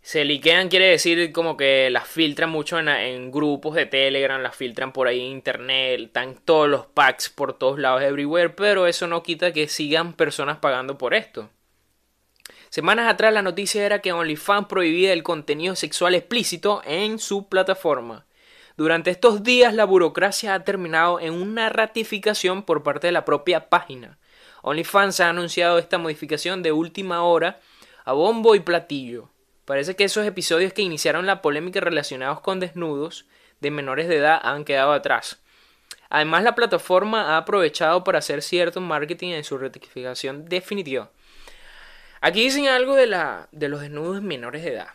Se 0.00 0.24
liquean 0.24 0.70
quiere 0.70 0.88
decir 0.88 1.30
como 1.30 1.58
que 1.58 1.90
las 1.90 2.08
filtran 2.08 2.48
mucho 2.48 2.78
en, 2.78 2.88
en, 2.88 3.30
grupos 3.30 3.74
de 3.74 3.84
Telegram, 3.84 4.40
las 4.40 4.56
filtran 4.56 4.94
por 4.94 5.06
ahí 5.06 5.20
en 5.20 5.32
internet, 5.32 6.00
están 6.00 6.36
todos 6.42 6.70
los 6.70 6.86
packs 6.86 7.28
por 7.28 7.58
todos 7.58 7.78
lados, 7.78 8.00
everywhere, 8.00 8.48
pero 8.48 8.86
eso 8.86 9.06
no 9.06 9.22
quita 9.22 9.52
que 9.52 9.68
sigan 9.68 10.14
personas 10.14 10.56
pagando 10.56 10.96
por 10.96 11.12
esto. 11.12 11.50
Semanas 12.70 13.12
atrás 13.12 13.34
la 13.34 13.42
noticia 13.42 13.84
era 13.84 13.98
que 13.98 14.12
OnlyFans 14.14 14.68
prohibía 14.68 15.12
el 15.12 15.22
contenido 15.22 15.76
sexual 15.76 16.14
explícito 16.14 16.80
en 16.86 17.18
su 17.18 17.50
plataforma. 17.50 18.24
Durante 18.78 19.10
estos 19.10 19.42
días 19.42 19.74
la 19.74 19.84
burocracia 19.84 20.54
ha 20.54 20.64
terminado 20.64 21.20
en 21.20 21.34
una 21.34 21.68
ratificación 21.68 22.62
por 22.62 22.82
parte 22.82 23.08
de 23.08 23.12
la 23.12 23.26
propia 23.26 23.68
página. 23.68 24.18
OnlyFans 24.66 25.20
ha 25.20 25.28
anunciado 25.28 25.78
esta 25.78 25.98
modificación 25.98 26.62
de 26.62 26.72
última 26.72 27.22
hora 27.22 27.60
a 28.06 28.14
bombo 28.14 28.54
y 28.54 28.60
platillo. 28.60 29.28
Parece 29.66 29.94
que 29.94 30.04
esos 30.04 30.26
episodios 30.26 30.72
que 30.72 30.80
iniciaron 30.80 31.26
la 31.26 31.42
polémica 31.42 31.80
relacionados 31.80 32.40
con 32.40 32.60
desnudos 32.60 33.26
de 33.60 33.70
menores 33.70 34.08
de 34.08 34.16
edad 34.16 34.40
han 34.42 34.64
quedado 34.64 34.92
atrás. 34.94 35.38
Además, 36.08 36.44
la 36.44 36.54
plataforma 36.54 37.34
ha 37.34 37.36
aprovechado 37.36 38.04
para 38.04 38.20
hacer 38.20 38.40
cierto 38.40 38.80
marketing 38.80 39.34
en 39.34 39.44
su 39.44 39.58
rectificación 39.58 40.46
definitiva. 40.46 41.10
Aquí 42.22 42.44
dicen 42.44 42.66
algo 42.66 42.94
de, 42.94 43.06
la, 43.06 43.48
de 43.52 43.68
los 43.68 43.82
desnudos 43.82 44.22
menores 44.22 44.64
de 44.64 44.72
edad. 44.72 44.88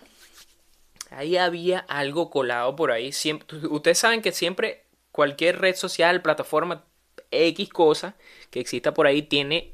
Ahí 1.11 1.37
había 1.37 1.79
algo 1.87 2.31
colado 2.31 2.75
por 2.75 2.91
ahí. 2.91 3.11
ustedes 3.69 3.99
saben 3.99 4.23
que 4.23 4.31
siempre 4.31 4.85
cualquier 5.11 5.59
red 5.59 5.75
social, 5.75 6.23
plataforma, 6.23 6.85
X 7.31 7.69
cosa 7.69 8.15
que 8.49 8.59
exista 8.59 8.93
por 8.93 9.07
ahí 9.07 9.21
tiene 9.21 9.73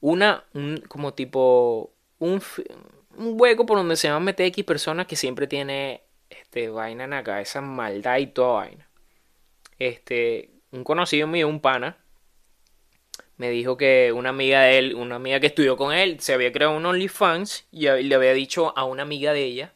una, 0.00 0.44
un, 0.52 0.82
como 0.88 1.14
tipo, 1.14 1.92
un, 2.18 2.42
hueco 3.16 3.66
por 3.66 3.78
donde 3.78 3.96
se 3.96 4.08
van 4.08 4.18
a 4.18 4.20
meter 4.20 4.46
X 4.46 4.64
personas 4.64 5.06
que 5.06 5.16
siempre 5.16 5.46
tiene 5.46 6.02
este, 6.28 6.68
vaina 6.68 7.04
en 7.04 7.10
la 7.10 7.24
cabeza, 7.24 7.60
maldad 7.60 8.18
y 8.18 8.26
toda 8.26 8.54
vaina. 8.54 8.88
Este, 9.78 10.50
un 10.70 10.84
conocido 10.84 11.26
mío, 11.26 11.48
un 11.48 11.60
pana, 11.60 11.96
me 13.36 13.50
dijo 13.50 13.76
que 13.76 14.12
una 14.12 14.28
amiga 14.30 14.62
de 14.62 14.78
él, 14.78 14.94
una 14.94 15.16
amiga 15.16 15.40
que 15.40 15.48
estudió 15.48 15.76
con 15.76 15.92
él, 15.92 16.20
se 16.20 16.34
había 16.34 16.52
creado 16.52 16.76
un 16.76 16.86
OnlyFans 16.86 17.66
y 17.72 17.88
le 17.88 18.14
había 18.14 18.32
dicho 18.32 18.76
a 18.76 18.84
una 18.84 19.02
amiga 19.02 19.32
de 19.32 19.44
ella 19.44 19.72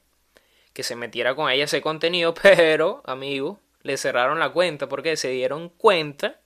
que 0.73 0.83
se 0.85 0.95
metiera 0.95 1.35
con 1.35 1.51
ella 1.51 1.65
ese 1.65 1.81
contenido, 1.81 2.35
pero, 2.43 3.03
amigo, 3.05 3.61
le 3.83 3.97
cerraron 3.97 4.39
la 4.39 4.51
cuenta 4.51 4.89
porque 4.89 5.17
se 5.17 5.31
dieron 5.31 5.71
cuenta 5.71 6.41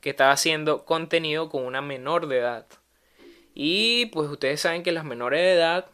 que 0.00 0.10
estaba 0.10 0.32
haciendo 0.32 0.84
contenido 0.84 1.48
con 1.48 1.64
una 1.64 1.82
menor 1.82 2.28
de 2.28 2.38
edad. 2.38 2.66
Y 3.54 4.06
pues 4.06 4.30
ustedes 4.30 4.60
saben 4.60 4.82
que 4.82 4.92
las 4.92 5.04
menores 5.04 5.40
de 5.40 5.52
edad 5.52 5.86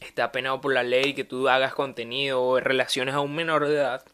está 0.00 0.32
penado 0.32 0.60
por 0.60 0.72
la 0.72 0.82
ley 0.82 1.14
que 1.14 1.24
tú 1.24 1.48
hagas 1.48 1.74
contenido 1.74 2.42
o 2.42 2.60
relaciones 2.60 3.14
a 3.14 3.20
un 3.20 3.34
menor 3.34 3.66
de 3.66 3.74
edad 3.74 4.04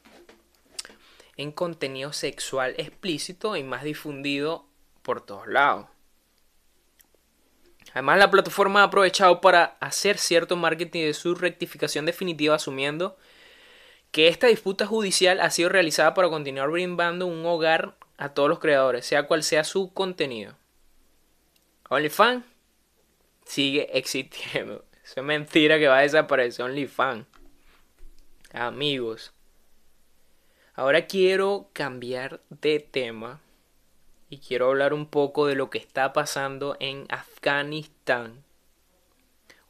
en 1.36 1.50
contenido 1.50 2.12
sexual 2.12 2.74
explícito 2.78 3.56
y 3.56 3.62
más 3.62 3.82
difundido 3.82 4.66
por 5.02 5.20
todos 5.20 5.48
lados. 5.48 5.86
Además, 7.92 8.18
la 8.18 8.30
plataforma 8.30 8.80
ha 8.80 8.84
aprovechado 8.84 9.40
para 9.40 9.76
hacer 9.80 10.18
cierto 10.18 10.56
marketing 10.56 11.06
de 11.06 11.14
su 11.14 11.34
rectificación 11.34 12.06
definitiva, 12.06 12.56
asumiendo 12.56 13.16
que 14.14 14.28
esta 14.28 14.46
disputa 14.46 14.86
judicial 14.86 15.40
ha 15.40 15.50
sido 15.50 15.70
realizada 15.70 16.14
para 16.14 16.28
continuar 16.28 16.70
brindando 16.70 17.26
un 17.26 17.44
hogar 17.44 17.96
a 18.16 18.28
todos 18.28 18.48
los 18.48 18.60
creadores, 18.60 19.04
sea 19.04 19.26
cual 19.26 19.42
sea 19.42 19.64
su 19.64 19.92
contenido. 19.92 20.54
OnlyFans 21.88 22.44
sigue 23.44 23.88
existiendo. 23.98 24.84
es 25.02 25.20
mentira 25.20 25.80
que 25.80 25.88
va 25.88 25.98
a 25.98 26.02
desaparecer 26.02 26.64
OnlyFans. 26.64 27.26
Amigos. 28.52 29.32
Ahora 30.74 31.08
quiero 31.08 31.70
cambiar 31.72 32.40
de 32.50 32.78
tema 32.78 33.40
y 34.30 34.38
quiero 34.38 34.68
hablar 34.68 34.94
un 34.94 35.06
poco 35.06 35.48
de 35.48 35.56
lo 35.56 35.70
que 35.70 35.78
está 35.78 36.12
pasando 36.12 36.76
en 36.78 37.06
Afganistán. 37.08 38.44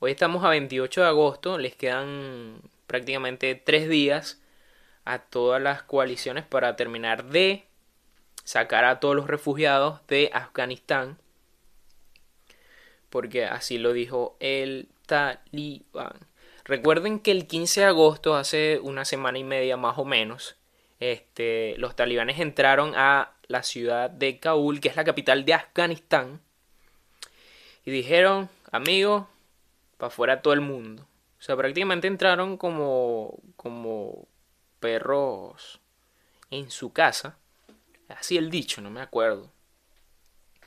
Hoy 0.01 0.11
estamos 0.11 0.45
a 0.45 0.51
28 0.51 1.01
de 1.01 1.07
agosto, 1.07 1.57
les 1.57 1.75
quedan 1.75 2.61
prácticamente 2.87 3.55
tres 3.55 3.89
días 3.89 4.41
a 5.05 5.19
todas 5.19 5.61
las 5.61 5.83
coaliciones 5.83 6.45
para 6.45 6.77
terminar 6.77 7.25
de 7.25 7.65
sacar 8.45 8.85
a 8.85 9.01
todos 9.01 9.17
los 9.17 9.27
refugiados 9.27 10.01
de 10.07 10.31
Afganistán. 10.33 11.19
Porque 13.11 13.45
así 13.45 13.79
lo 13.79 13.93
dijo 13.93 14.37
el 14.41 14.89
talibán. 15.07 16.19
Recuerden 16.65 17.21
que 17.21 17.31
el 17.31 17.47
15 17.47 17.81
de 17.81 17.87
agosto, 17.87 18.37
hace 18.37 18.81
una 18.83 19.05
semana 19.05 19.39
y 19.39 19.45
media 19.45 19.77
más 19.77 19.99
o 19.99 20.05
menos, 20.05 20.57
este, 20.99 21.75
los 21.77 21.95
talibanes 21.95 22.41
entraron 22.41 22.95
a 22.97 23.33
la 23.49 23.63
ciudad 23.63 24.09
de 24.09 24.39
Kabul, 24.39 24.81
que 24.81 24.89
es 24.89 24.97
la 24.97 25.05
capital 25.05 25.45
de 25.45 25.55
Afganistán, 25.55 26.41
y 27.85 27.91
dijeron, 27.91 28.49
amigos, 28.73 29.27
para 29.99 30.09
afuera 30.09 30.41
todo 30.41 30.55
el 30.55 30.63
mundo. 30.63 31.07
O 31.45 31.47
sea, 31.47 31.59
prácticamente 31.59 32.07
entraron 32.07 32.57
como, 32.57 33.39
como 33.57 34.29
perros 34.81 35.79
en 36.49 36.71
su 36.71 36.95
casa. 36.95 37.37
Así 38.09 38.39
el 38.39 38.49
dicho, 38.49 38.81
no 38.81 38.91
me 38.91 39.03
acuerdo. 39.03 39.53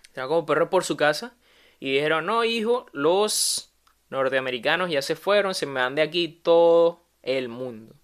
Entraron 0.09 0.29
como 0.29 0.45
perros 0.45 0.69
por 0.69 0.83
su 0.83 0.95
casa 0.95 1.35
y 1.79 1.93
dijeron, 1.93 2.27
no, 2.27 2.43
hijo, 2.43 2.85
los 2.93 3.73
norteamericanos 4.11 4.91
ya 4.91 5.01
se 5.01 5.15
fueron, 5.15 5.55
se 5.55 5.65
me 5.65 5.79
van 5.79 5.95
de 5.95 6.03
aquí 6.03 6.27
todo 6.43 7.01
el 7.23 7.49
mundo. 7.49 7.95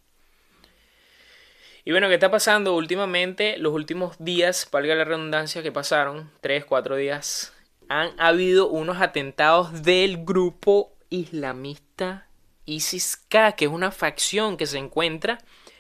Y 1.86 1.92
bueno, 1.92 2.08
¿qué 2.08 2.16
está 2.16 2.32
pasando 2.32 2.74
últimamente? 2.76 3.60
Los 3.60 3.74
últimos 3.74 4.16
días, 4.18 4.68
valga 4.72 4.96
la 4.96 5.06
redundancia, 5.06 5.62
que 5.62 5.72
pasaron, 5.72 6.32
3, 6.42 6.66
4 6.66 6.96
días, 6.96 7.54
han 7.88 8.20
habido 8.20 8.68
unos 8.68 9.00
atentados 9.00 9.84
del 9.84 10.26
grupo 10.26 10.98
islamista 11.12 12.30
ISIS-K, 12.66 13.54
que 13.54 13.66
es 13.66 13.72
una 13.72 13.92
facción 13.92 14.58
que 14.58 14.66
se 14.66 14.78
encuentra 14.78 15.40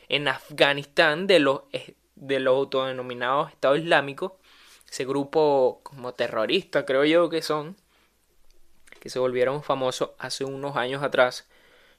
en 0.09 0.27
Afganistán 0.27 1.27
de 1.27 1.39
los, 1.39 1.61
eh, 1.71 1.95
de 2.15 2.39
los 2.39 2.55
autodenominados 2.55 3.51
Estados 3.51 3.79
Islámicos, 3.79 4.33
ese 4.89 5.05
grupo 5.05 5.79
como 5.83 6.13
terrorista 6.13 6.85
creo 6.85 7.03
yo 7.05 7.29
que 7.29 7.41
son, 7.41 7.75
que 8.99 9.09
se 9.09 9.19
volvieron 9.19 9.63
famosos 9.63 10.11
hace 10.19 10.45
unos 10.45 10.77
años 10.77 11.01
atrás 11.03 11.47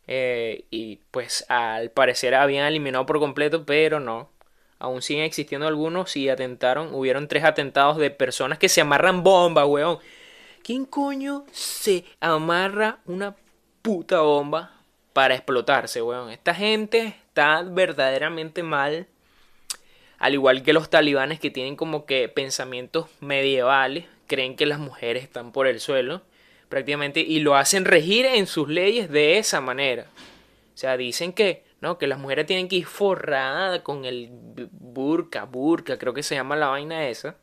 eh, 0.07 0.67
y 0.71 1.01
pues 1.11 1.45
al 1.49 1.91
parecer 1.91 2.35
habían 2.35 2.67
eliminado 2.67 3.07
por 3.07 3.19
completo, 3.19 3.65
pero 3.65 4.01
no. 4.01 4.31
Aún 4.79 5.03
siguen 5.03 5.25
existiendo 5.25 5.67
algunos 5.67 6.17
y 6.17 6.29
atentaron. 6.29 6.95
Hubieron 6.95 7.27
tres 7.27 7.45
atentados 7.45 7.97
de 7.97 8.11
personas 8.11 8.59
que 8.59 8.69
se 8.69 8.81
amarran 8.81 9.23
bombas, 9.23 9.67
weón. 9.67 9.99
¿Quién 10.63 10.85
coño 10.85 11.47
se 11.53 12.05
amarra 12.21 13.01
una 13.07 13.35
puta 13.83 14.21
bomba 14.21 14.74
para 15.15 15.35
explotarse, 15.35 16.03
weón? 16.03 16.29
Esta 16.29 16.55
gente 16.55 17.17
está 17.29 17.63
verdaderamente 17.63 18.63
mal. 18.63 19.07
Al 20.19 20.35
igual 20.35 20.63
que 20.63 20.75
los 20.75 20.91
talibanes 20.91 21.41
que 21.41 21.51
tienen 21.51 21.77
como 21.77 22.05
que 22.05 22.29
pensamientos 22.29 23.07
medievales, 23.21 24.05
creen 24.27 24.57
que 24.57 24.67
las 24.67 24.79
mujeres 24.79 25.23
están 25.23 25.53
por 25.53 25.67
el 25.67 25.81
suelo, 25.81 26.23
prácticamente, 26.69 27.21
y 27.21 27.41
lo 27.41 27.57
hacen 27.57 27.85
regir 27.85 28.27
en 28.27 28.47
sus 28.47 28.69
leyes 28.69 29.09
de 29.11 29.39
esa 29.39 29.61
manera. 29.61 30.07
O 30.75 30.77
sea, 30.77 30.97
dicen 30.97 31.33
que 31.33 31.65
no, 31.81 31.99
que 31.99 32.07
las 32.07 32.19
mujeres 32.19 32.47
tienen 32.47 32.67
que 32.67 32.77
ir 32.77 32.87
forradas 32.87 33.81
con 33.83 34.05
el 34.05 34.31
burka, 34.73 35.45
burka, 35.45 35.99
creo 35.99 36.15
que 36.15 36.23
se 36.23 36.35
llama 36.35 36.57
la 36.57 36.69
vaina 36.69 37.09
esa. 37.09 37.37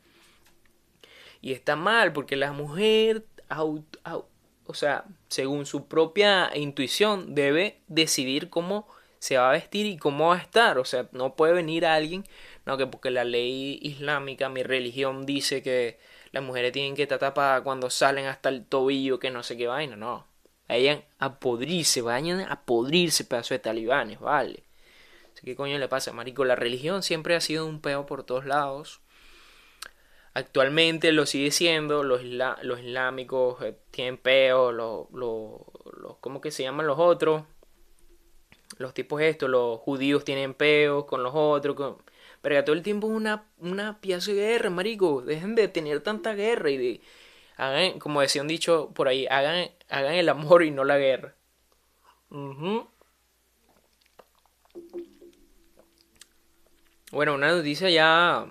Y 1.40 1.52
está 1.52 1.76
mal, 1.76 2.12
porque 2.12 2.36
la 2.36 2.52
mujer, 2.52 3.24
o 3.50 4.74
sea, 4.74 5.04
según 5.32 5.64
su 5.66 5.86
propia 5.88 6.50
intuición, 6.54 7.34
debe 7.34 7.80
decidir 7.88 8.50
cómo 8.50 8.86
se 9.18 9.38
va 9.38 9.48
a 9.48 9.52
vestir 9.52 9.86
y 9.86 9.96
cómo 9.96 10.28
va 10.28 10.36
a 10.36 10.40
estar. 10.40 10.78
O 10.78 10.84
sea, 10.84 11.08
no 11.12 11.36
puede 11.36 11.54
venir 11.54 11.86
alguien, 11.86 12.24
no, 12.66 12.76
que 12.76 12.86
porque 12.86 13.10
la 13.10 13.24
ley 13.24 13.78
islámica, 13.82 14.48
mi 14.50 14.62
religión 14.62 15.24
dice 15.24 15.62
que 15.62 15.98
las 16.32 16.42
mujeres 16.42 16.72
tienen 16.72 16.94
que 16.94 17.04
estar 17.04 17.18
tapadas 17.18 17.62
cuando 17.62 17.88
salen 17.88 18.26
hasta 18.26 18.50
el 18.50 18.66
tobillo, 18.66 19.18
que 19.18 19.30
no 19.30 19.42
sé 19.42 19.56
qué 19.56 19.66
vaina, 19.66 19.96
no. 19.96 20.26
Vayan 20.68 21.02
a 21.18 21.38
podrirse, 21.38 22.02
vayan 22.02 22.40
a 22.40 22.64
podrirse 22.64 23.24
pedazo 23.24 23.54
de 23.54 23.60
talibanes, 23.60 24.20
vale. 24.20 24.64
¿Qué 25.44 25.56
coño 25.56 25.78
le 25.78 25.88
pasa, 25.88 26.12
marico? 26.12 26.44
La 26.44 26.56
religión 26.56 27.02
siempre 27.02 27.34
ha 27.34 27.40
sido 27.40 27.66
un 27.66 27.80
peo 27.80 28.06
por 28.06 28.24
todos 28.24 28.44
lados. 28.44 29.00
Actualmente 30.34 31.12
lo 31.12 31.26
sigue 31.26 31.50
siendo, 31.50 32.02
los, 32.02 32.22
los 32.24 32.80
islámicos 32.80 33.62
eh, 33.62 33.76
tienen 33.90 34.16
peo, 34.16 34.72
los, 34.72 35.10
los, 35.12 36.16
¿cómo 36.20 36.40
que 36.40 36.50
se 36.50 36.62
llaman 36.62 36.86
los 36.86 36.98
otros? 36.98 37.44
Los 38.78 38.94
tipos 38.94 39.20
estos, 39.20 39.50
los 39.50 39.78
judíos 39.80 40.24
tienen 40.24 40.54
peo 40.54 41.04
con 41.06 41.22
los 41.22 41.32
otros, 41.34 41.76
con... 41.76 41.98
pero 42.40 42.64
todo 42.64 42.74
el 42.74 42.82
tiempo 42.82 43.08
es 43.08 43.14
una, 43.14 43.44
una 43.58 44.00
pieza 44.00 44.30
de 44.30 44.38
guerra, 44.38 44.70
marico, 44.70 45.20
dejen 45.20 45.54
de 45.54 45.68
tener 45.68 46.00
tanta 46.00 46.34
guerra 46.34 46.70
y 46.70 46.76
de, 46.78 47.00
hagan, 47.58 47.98
como 47.98 48.22
decía 48.22 48.40
un 48.40 48.48
dicho 48.48 48.90
por 48.94 49.08
ahí, 49.08 49.26
hagan, 49.26 49.68
hagan 49.90 50.14
el 50.14 50.30
amor 50.30 50.62
y 50.64 50.70
no 50.70 50.84
la 50.84 50.96
guerra. 50.96 51.34
Bueno, 57.10 57.34
una 57.34 57.52
noticia 57.52 57.90
ya 57.90 58.50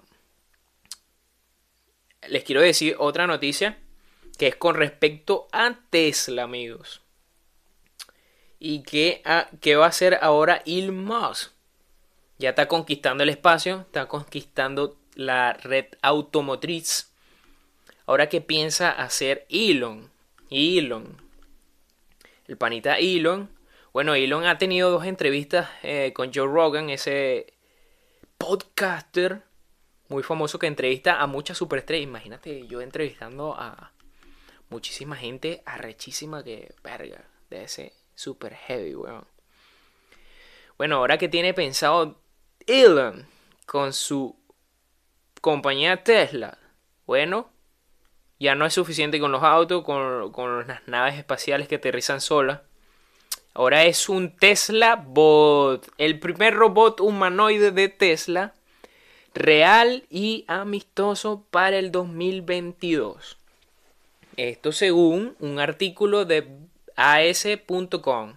les 2.27 2.43
quiero 2.43 2.61
decir 2.61 2.95
otra 2.99 3.27
noticia 3.27 3.77
que 4.37 4.47
es 4.47 4.55
con 4.55 4.75
respecto 4.75 5.47
a 5.51 5.77
Tesla, 5.89 6.43
amigos. 6.43 7.01
¿Y 8.59 8.83
qué, 8.83 9.21
qué 9.59 9.75
va 9.75 9.85
a 9.85 9.89
hacer 9.89 10.17
ahora 10.21 10.61
Elon 10.65 11.03
Musk? 11.03 11.51
Ya 12.37 12.49
está 12.49 12.67
conquistando 12.67 13.23
el 13.23 13.29
espacio, 13.29 13.81
está 13.81 14.07
conquistando 14.07 14.97
la 15.15 15.53
red 15.53 15.85
automotriz. 16.01 17.11
Ahora, 18.05 18.29
¿qué 18.29 18.41
piensa 18.41 18.91
hacer 18.91 19.45
Elon? 19.49 20.09
Elon. 20.49 21.17
El 22.47 22.57
panita 22.57 22.97
Elon. 22.97 23.49
Bueno, 23.93 24.15
Elon 24.15 24.45
ha 24.45 24.57
tenido 24.57 24.89
dos 24.89 25.05
entrevistas 25.05 25.69
eh, 25.83 26.13
con 26.15 26.33
Joe 26.33 26.47
Rogan, 26.47 26.89
ese 26.89 27.53
podcaster 28.37 29.43
muy 30.11 30.23
famoso 30.23 30.59
que 30.59 30.67
entrevista 30.67 31.21
a 31.21 31.25
muchas 31.25 31.57
superestrellas. 31.57 32.03
Imagínate 32.03 32.67
yo 32.67 32.81
entrevistando 32.81 33.55
a 33.57 33.93
muchísima 34.69 35.15
gente 35.15 35.63
arrechísima 35.65 36.43
que, 36.43 36.75
verga, 36.83 37.23
de 37.49 37.63
ese 37.63 37.93
super 38.13 38.53
heavy, 38.53 38.93
weón. 38.93 39.25
Bueno, 40.77 40.97
ahora 40.97 41.17
que 41.17 41.29
tiene 41.29 41.53
pensado 41.53 42.19
Elon 42.67 43.25
con 43.65 43.93
su 43.93 44.35
compañía 45.39 46.03
Tesla, 46.03 46.57
bueno, 47.05 47.49
ya 48.37 48.53
no 48.53 48.65
es 48.65 48.73
suficiente 48.73 49.17
con 49.19 49.31
los 49.31 49.43
autos, 49.43 49.83
con, 49.85 50.33
con 50.33 50.67
las 50.67 50.85
naves 50.89 51.17
espaciales 51.17 51.69
que 51.69 51.75
aterrizan 51.75 52.19
solas. 52.19 52.59
Ahora 53.53 53.85
es 53.85 54.09
un 54.09 54.35
Tesla 54.35 54.97
Bot, 54.97 55.89
el 55.97 56.19
primer 56.19 56.53
robot 56.53 56.99
humanoide 56.99 57.71
de 57.71 57.87
Tesla 57.87 58.53
real 59.33 60.03
y 60.09 60.45
amistoso 60.47 61.45
para 61.51 61.77
el 61.77 61.91
2022. 61.91 63.37
Esto 64.37 64.71
según 64.71 65.35
un 65.39 65.59
artículo 65.59 66.25
de 66.25 66.47
as.com. 66.95 68.35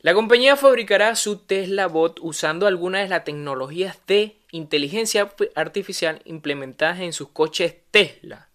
La 0.00 0.14
compañía 0.14 0.56
fabricará 0.56 1.16
su 1.16 1.38
Tesla 1.38 1.86
Bot 1.86 2.20
usando 2.20 2.66
algunas 2.66 3.02
de 3.02 3.08
las 3.08 3.24
tecnologías 3.24 3.98
de 4.06 4.36
inteligencia 4.52 5.32
artificial 5.54 6.22
implementadas 6.24 7.00
en 7.00 7.12
sus 7.12 7.28
coches 7.28 7.74
Tesla. 7.90 8.47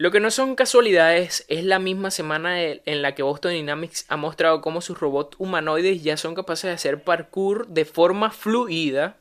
Lo 0.00 0.10
que 0.10 0.18
no 0.18 0.30
son 0.30 0.54
casualidades 0.54 1.44
es 1.48 1.62
la 1.62 1.78
misma 1.78 2.10
semana 2.10 2.58
en 2.62 3.02
la 3.02 3.14
que 3.14 3.22
Boston 3.22 3.52
Dynamics 3.52 4.06
ha 4.08 4.16
mostrado 4.16 4.62
cómo 4.62 4.80
sus 4.80 4.98
robots 4.98 5.36
humanoides 5.38 6.02
ya 6.02 6.16
son 6.16 6.34
capaces 6.34 6.68
de 6.68 6.72
hacer 6.72 7.04
parkour 7.04 7.68
de 7.68 7.84
forma 7.84 8.30
fluida. 8.30 9.18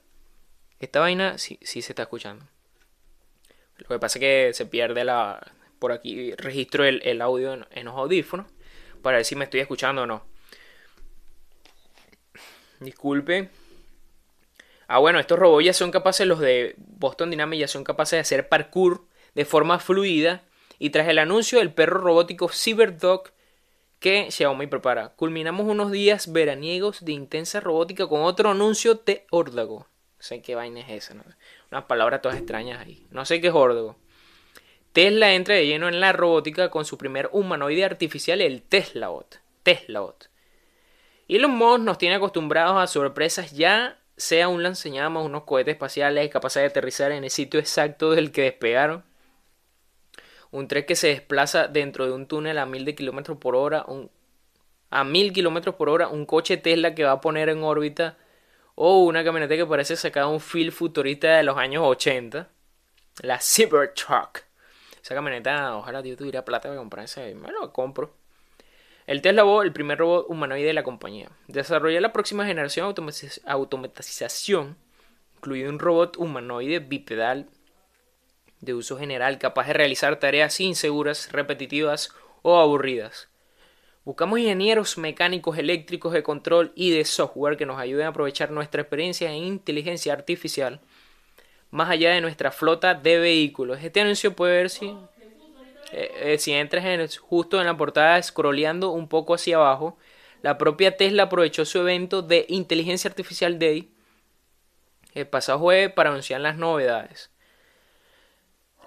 Esta 0.79 1.01
vaina 1.01 1.37
sí, 1.37 1.59
sí 1.63 1.81
se 1.81 1.91
está 1.91 2.03
escuchando. 2.03 2.45
Lo 3.75 3.89
que 3.89 3.99
pasa 3.99 4.19
es 4.19 4.21
que 4.21 4.53
se 4.53 4.65
pierde 4.67 5.03
la. 5.03 5.51
Por 5.79 5.91
aquí 5.91 6.33
registro 6.35 6.85
el, 6.85 7.21
audio 7.21 7.55
en, 7.55 7.65
en 7.71 7.83
los 7.83 7.95
audífonos 7.95 8.47
para 9.01 9.17
ver 9.17 9.25
si 9.25 9.35
me 9.35 9.43
estoy 9.43 9.59
escuchando 9.59 10.03
o 10.03 10.05
no. 10.05 10.23
Disculpe. 12.79 13.49
Ah, 14.87 14.99
bueno, 14.99 15.19
estos 15.19 15.37
robots 15.37 15.65
ya 15.65 15.73
son 15.73 15.91
capaces, 15.91 16.25
los 16.25 16.39
de 16.39 16.75
Boston 16.77 17.31
Dynamics 17.31 17.59
ya 17.59 17.67
son 17.67 17.83
capaces 17.83 18.11
de 18.11 18.21
hacer 18.21 18.47
parkour 18.47 19.03
de 19.35 19.43
forma 19.43 19.79
fluida 19.79 20.45
y 20.79 20.89
tras 20.89 21.07
el 21.09 21.19
anuncio 21.19 21.59
del 21.59 21.73
perro 21.73 21.99
robótico 21.99 22.49
CyberDog 22.49 23.31
que 23.99 24.31
Xiaomi 24.31 24.67
prepara, 24.67 25.09
culminamos 25.09 25.67
unos 25.67 25.91
días 25.91 26.31
veraniegos 26.31 27.03
de 27.03 27.11
intensa 27.11 27.59
robótica 27.59 28.07
con 28.07 28.21
otro 28.21 28.49
anuncio 28.49 28.95
de 28.95 29.25
órdago. 29.29 29.87
No 30.17 30.23
sé 30.23 30.41
qué 30.41 30.55
vaina 30.55 30.79
es 30.79 30.89
esa, 30.89 31.13
¿no? 31.13 31.23
unas 31.71 31.83
palabras 31.83 32.21
todas 32.21 32.37
extrañas 32.37 32.79
ahí. 32.79 33.05
No 33.11 33.25
sé 33.25 33.41
qué 33.41 33.47
es 33.47 33.53
órdago. 33.53 33.97
Tesla 34.93 35.33
entra 35.33 35.55
de 35.55 35.67
lleno 35.67 35.87
en 35.87 35.99
la 35.99 36.13
robótica 36.13 36.69
con 36.69 36.85
su 36.85 36.97
primer 36.97 37.29
humanoide 37.31 37.85
artificial, 37.85 38.41
el 38.41 38.63
TeslaBot. 38.63 39.39
TeslaBot. 39.63 40.29
Elon 41.27 41.51
Musk 41.51 41.81
nos 41.81 41.97
tiene 41.97 42.15
acostumbrados 42.15 42.77
a 42.77 42.87
sorpresas 42.87 43.51
ya 43.51 43.99
sea 44.17 44.47
un 44.47 44.63
lanzallamas, 44.63 45.23
unos 45.23 45.43
cohetes 45.43 45.73
espaciales 45.73 46.29
capaces 46.29 46.61
de 46.61 46.67
aterrizar 46.67 47.11
en 47.11 47.23
el 47.23 47.29
sitio 47.29 47.59
exacto 47.59 48.11
del 48.11 48.31
que 48.31 48.41
despegaron, 48.41 49.05
un 50.51 50.67
tren 50.67 50.85
que 50.85 50.95
se 50.95 51.07
desplaza 51.07 51.67
dentro 51.67 52.05
de 52.05 52.13
un 52.13 52.27
túnel 52.27 52.57
a 52.57 52.65
mil 52.65 52.85
de 52.85 52.95
kilómetros 52.95 53.37
por 53.37 53.55
hora, 53.55 53.85
a 54.89 55.03
mil 55.03 55.33
kilómetros 55.33 55.75
por 55.75 55.89
hora, 55.89 56.07
un 56.07 56.25
coche 56.25 56.57
Tesla 56.57 56.95
que 56.95 57.03
va 57.03 57.11
a 57.11 57.21
poner 57.21 57.49
en 57.49 57.63
órbita, 57.63 58.17
o 58.75 59.03
una 59.03 59.23
camioneta 59.23 59.55
que 59.55 59.65
parece 59.65 59.95
sacada 59.95 60.27
un 60.27 60.39
film 60.39 60.71
futurista 60.71 61.37
de 61.37 61.43
los 61.43 61.57
años 61.57 61.83
80, 61.85 62.47
la 63.21 63.39
Cybertruck. 63.39 64.43
Esa 65.01 65.15
camioneta, 65.15 65.75
ojalá 65.75 66.01
yo 66.01 66.15
tuviera 66.15 66.45
plata 66.45 66.69
para 66.69 66.79
comprarse, 66.79 67.35
me 67.35 67.51
lo 67.51 67.71
compro. 67.73 68.13
El 69.05 69.21
Tesla 69.21 69.43
Bot, 69.43 69.65
el 69.65 69.73
primer 69.73 69.97
robot 69.97 70.27
humanoide 70.29 70.67
de 70.67 70.73
la 70.73 70.83
compañía. 70.83 71.29
Desarrolla 71.47 71.99
la 71.99 72.13
próxima 72.13 72.45
generación 72.45 72.93
de 72.93 73.41
automatización, 73.45 74.77
incluido 75.37 75.69
un 75.69 75.79
robot 75.79 76.17
humanoide 76.17 76.79
bipedal 76.79 77.47
de 78.61 78.73
uso 78.73 78.97
general 78.97 79.37
capaz 79.37 79.67
de 79.67 79.73
realizar 79.73 80.19
tareas 80.19 80.59
inseguras, 80.59 81.31
repetitivas 81.31 82.13
o 82.41 82.59
aburridas. 82.59 83.29
Buscamos 84.05 84.39
ingenieros 84.39 84.97
mecánicos, 84.97 85.57
eléctricos 85.57 86.13
de 86.13 86.23
control 86.23 86.71
y 86.75 86.91
de 86.91 87.05
software 87.05 87.57
que 87.57 87.65
nos 87.65 87.79
ayuden 87.79 88.05
a 88.05 88.09
aprovechar 88.09 88.51
nuestra 88.51 88.81
experiencia 88.81 89.31
en 89.31 89.43
inteligencia 89.43 90.13
artificial 90.13 90.81
más 91.71 91.89
allá 91.89 92.11
de 92.11 92.21
nuestra 92.21 92.51
flota 92.51 92.95
de 92.95 93.19
vehículos. 93.19 93.79
Este 93.83 94.01
anuncio 94.01 94.35
puede 94.35 94.57
ver 94.57 94.69
si, 94.69 94.87
eh, 95.91 96.11
eh, 96.21 96.37
si 96.39 96.53
entras 96.53 96.85
en, 96.85 97.07
justo 97.19 97.59
en 97.59 97.67
la 97.67 97.77
portada 97.77 98.21
scrolleando 98.21 98.91
un 98.91 99.07
poco 99.07 99.35
hacia 99.35 99.57
abajo. 99.57 99.97
La 100.41 100.57
propia 100.57 100.95
Tesla 100.97 101.23
aprovechó 101.23 101.65
su 101.65 101.79
evento 101.79 102.21
de 102.21 102.45
inteligencia 102.49 103.09
artificial 103.09 103.59
Day 103.59 103.91
el 105.13 105.27
pasado 105.27 105.59
jueves 105.59 105.91
para 105.91 106.11
anunciar 106.11 106.39
las 106.41 106.55
novedades. 106.55 107.31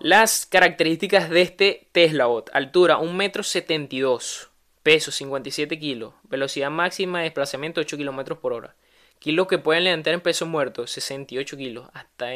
Las 0.02 0.46
características 0.46 1.30
de 1.30 1.42
este 1.42 1.88
Tesla 1.92 2.26
Bot. 2.26 2.50
Altura 2.54 2.98
1,72 2.98 4.40
m. 4.40 4.52
Peso 4.82 5.12
57 5.12 5.78
kg. 5.78 6.12
Velocidad 6.24 6.72
máxima 6.72 7.18
de 7.18 7.24
desplazamiento 7.26 7.80
8 7.80 7.96
km 7.96 8.36
por 8.36 8.52
hora. 8.52 8.74
Kilos 9.20 9.46
que 9.46 9.58
pueden 9.58 9.84
levantar 9.84 10.14
en 10.14 10.20
peso 10.20 10.44
muerto, 10.44 10.88
68 10.88 11.56
kilos. 11.56 11.88
Hasta 11.94 12.30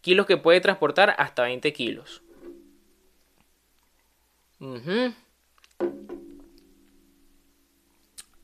kilos 0.00 0.26
que 0.26 0.36
puede 0.36 0.60
transportar 0.60 1.14
hasta 1.16 1.44
20 1.44 1.72
kilos. 1.72 2.24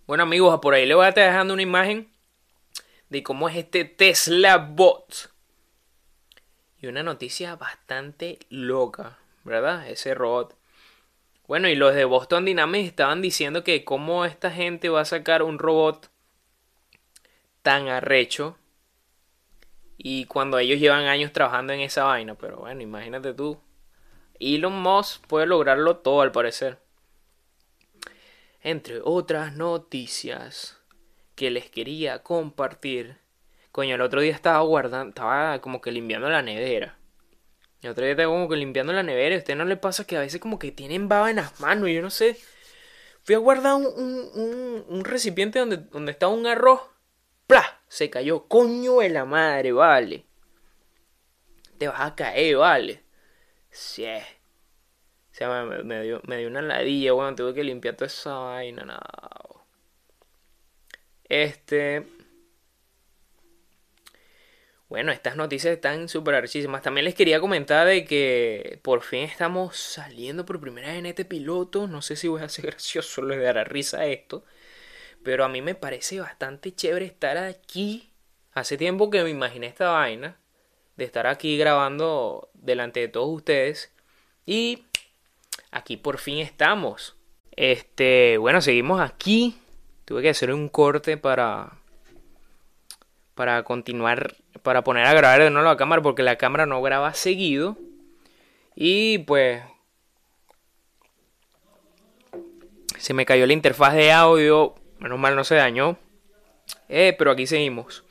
Bueno 0.07 0.23
amigos, 0.23 0.61
por 0.61 0.75
ahí 0.75 0.87
le 0.87 0.95
voy 0.95 1.07
a 1.07 1.09
estar 1.09 1.27
dejando 1.27 1.53
una 1.53 1.63
imagen 1.63 2.13
de 3.09 3.25
cómo 3.25 3.49
es 3.49 3.57
este 3.57 3.85
Tesla 3.85 4.57
Bot. 4.59 5.35
Y 6.81 6.87
una 6.87 7.03
noticia 7.03 7.57
bastante 7.57 8.39
loca, 8.51 9.19
¿verdad? 9.45 9.89
Ese 9.89 10.15
robot. 10.15 10.57
Bueno, 11.47 11.69
y 11.69 11.77
los 11.77 11.95
de 11.95 12.05
Boston 12.05 12.45
Dynamics 12.45 12.89
estaban 12.89 13.23
diciendo 13.23 13.65
que 13.65 13.85
cómo 13.85 14.25
esta 14.25 14.51
gente 14.51 14.89
va 14.89 15.03
a 15.03 15.05
sacar 15.05 15.43
un 15.43 15.59
robot 15.59 16.11
tan 17.62 17.89
arrecho 17.89 18.57
y 19.99 20.27
cuando 20.27 20.59
ellos 20.59 20.79
llevan 20.79 21.07
años 21.07 21.33
trabajando 21.33 21.73
en 21.73 21.81
esa 21.81 22.05
vaina, 22.05 22.35
pero 22.35 22.59
bueno, 22.59 22.83
imagínate 22.83 23.33
tú. 23.33 23.59
Elon 24.39 24.81
Musk 24.81 25.27
puede 25.27 25.47
lograrlo 25.47 25.97
todo 25.97 26.21
al 26.21 26.33
parecer. 26.33 26.79
Entre 28.61 29.01
otras 29.03 29.55
noticias 29.57 30.79
que 31.35 31.51
les 31.51 31.71
quería 31.71 32.23
compartir. 32.23 33.19
Coño, 33.77 33.97
el 33.97 34.01
otro 34.01 34.23
día 34.23 34.33
estaba 34.33 34.61
guardando, 34.61 35.11
estaba 35.11 35.61
como 35.61 35.83
que 35.83 35.93
limpiando 35.93 36.31
la 36.31 36.41
nevera. 36.41 36.97
El 37.83 37.91
otro 37.91 38.05
día 38.05 38.12
estaba 38.12 38.33
como 38.33 38.49
que 38.49 38.57
limpiando 38.57 38.95
la 38.95 39.03
nevera 39.03 39.35
a 39.37 39.39
usted 39.39 39.55
no 39.55 39.67
le 39.67 39.77
pasa 39.77 40.07
que 40.07 40.17
a 40.17 40.21
veces 40.21 40.41
como 40.41 40.59
que 40.59 40.73
tienen 40.73 41.11
baba 41.11 41.29
en 41.29 41.37
las 41.37 41.61
manos, 41.61 41.91
yo 41.91 42.01
no 42.01 42.09
sé. 42.09 42.39
Fui 43.25 43.35
a 43.35 43.39
guardar 43.39 43.75
un, 43.75 43.85
un, 44.89 45.05
recipiente 45.05 45.59
donde, 45.59 45.77
donde 45.77 46.12
estaba 46.12 46.33
un 46.33 46.47
arroz. 46.47 46.81
¡Plah! 47.47 47.83
Se 47.87 48.09
cayó. 48.09 48.49
Coño 48.49 49.01
de 49.01 49.11
la 49.11 49.27
madre, 49.27 49.73
vale. 49.73 50.25
Te 51.77 51.89
vas 51.89 52.01
a 52.01 52.15
caer, 52.15 52.57
vale. 52.57 53.03
Sí. 53.69 54.07
O 54.07 55.35
sea, 55.35 55.65
me, 55.65 56.03
dio, 56.03 56.23
me 56.25 56.39
dio 56.39 56.49
una 56.49 56.62
ladilla, 56.62 57.12
bueno, 57.12 57.37
tuve 57.37 57.53
que 57.53 57.62
limpiar 57.62 57.95
toda 57.95 58.07
esa 58.07 58.39
vaina, 58.39 58.87
nada. 58.87 59.03
Este. 61.29 62.15
Bueno, 64.88 65.11
estas 65.11 65.35
noticias 65.35 65.75
están 65.75 66.09
súper 66.09 66.37
archísimas. 66.37 66.81
También 66.83 67.05
les 67.07 67.14
quería 67.16 67.40
comentar 67.40 67.87
de 67.88 68.05
que 68.05 68.79
por 68.83 69.03
fin 69.03 69.25
estamos 69.25 69.77
saliendo 69.77 70.46
por 70.46 70.61
primera 70.61 70.88
vez 70.88 70.99
en 70.99 71.07
este 71.07 71.25
piloto. 71.25 71.88
No 71.88 72.03
sé 72.03 72.14
si 72.14 72.29
voy 72.29 72.42
a 72.42 72.49
ser 72.49 72.66
gracioso, 72.70 73.22
les 73.22 73.42
dará 73.42 73.64
risa 73.64 74.07
esto. 74.07 74.44
Pero 75.25 75.44
a 75.44 75.49
mí 75.49 75.61
me 75.61 75.75
parece 75.75 76.20
bastante 76.20 76.72
chévere 76.72 77.07
estar 77.07 77.37
aquí. 77.37 78.12
Hace 78.53 78.77
tiempo 78.77 79.11
que 79.11 79.25
me 79.25 79.31
imaginé 79.31 79.66
esta 79.66 79.90
vaina. 79.90 80.38
De 80.96 81.05
estar 81.05 81.27
aquí 81.27 81.59
grabando 81.59 82.51
delante 82.55 83.01
de 83.01 83.09
todos 83.09 83.29
ustedes. 83.29 83.92
Y 84.46 84.85
aquí 85.72 85.96
por 85.96 86.18
fin 86.18 86.38
estamos. 86.38 87.16
Este, 87.57 88.38
bueno, 88.38 88.61
seguimos 88.61 89.01
aquí. 89.01 89.59
Tuve 90.05 90.22
que 90.22 90.31
hacer 90.31 90.53
un 90.53 90.68
corte 90.68 91.16
para 91.16 91.72
para 93.37 93.62
continuar, 93.64 94.35
para 94.66 94.83
poner 94.83 95.07
a 95.07 95.14
grabar 95.14 95.40
de 95.40 95.48
nuevo 95.48 95.68
la 95.68 95.76
cámara 95.76 96.02
porque 96.02 96.24
la 96.24 96.35
cámara 96.35 96.66
no 96.66 96.83
graba 96.83 97.14
seguido. 97.14 97.79
Y 98.74 99.18
pues 99.18 99.62
se 102.98 103.14
me 103.14 103.24
cayó 103.24 103.46
la 103.46 103.52
interfaz 103.52 103.94
de 103.94 104.11
audio, 104.11 104.74
menos 104.98 105.20
mal 105.20 105.37
no 105.37 105.44
se 105.44 105.55
dañó. 105.55 105.96
Eh, 106.88 107.14
pero 107.16 107.31
aquí 107.31 107.46
seguimos. 107.46 108.02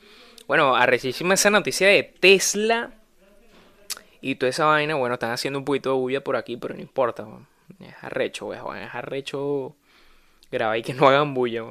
Bueno, 0.46 0.74
arrechísima 0.74 1.34
esa 1.34 1.50
noticia 1.50 1.88
de 1.88 2.02
Tesla 2.04 2.94
y 4.22 4.36
toda 4.36 4.48
esa 4.48 4.64
vaina. 4.64 4.94
Bueno, 4.94 5.16
están 5.16 5.32
haciendo 5.32 5.58
un 5.58 5.66
poquito 5.66 5.90
de 5.90 5.96
bulla 5.96 6.24
por 6.24 6.36
aquí, 6.36 6.56
pero 6.56 6.74
no 6.74 6.80
importa. 6.80 7.26
Es 7.80 7.94
arrecho, 8.00 8.46
weón. 8.46 8.78
Es 8.78 8.94
arrecho 8.94 9.76
grabar 10.50 10.78
y 10.78 10.82
que 10.82 10.94
no 10.94 11.06
hagan 11.06 11.34
bulla, 11.34 11.64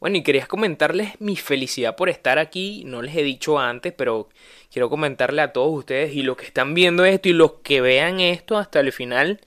Bueno, 0.00 0.16
y 0.16 0.22
quería 0.22 0.46
comentarles 0.46 1.20
mi 1.20 1.36
felicidad 1.36 1.94
por 1.94 2.08
estar 2.08 2.38
aquí. 2.38 2.84
No 2.86 3.02
les 3.02 3.14
he 3.16 3.22
dicho 3.22 3.58
antes, 3.58 3.92
pero 3.92 4.30
quiero 4.72 4.88
comentarle 4.88 5.42
a 5.42 5.52
todos 5.52 5.72
ustedes 5.78 6.14
y 6.14 6.22
los 6.22 6.38
que 6.38 6.46
están 6.46 6.72
viendo 6.74 7.04
esto 7.04 7.28
y 7.28 7.34
los 7.34 7.54
que 7.62 7.82
vean 7.82 8.18
esto 8.18 8.56
hasta 8.56 8.80
el 8.80 8.92
final. 8.92 9.40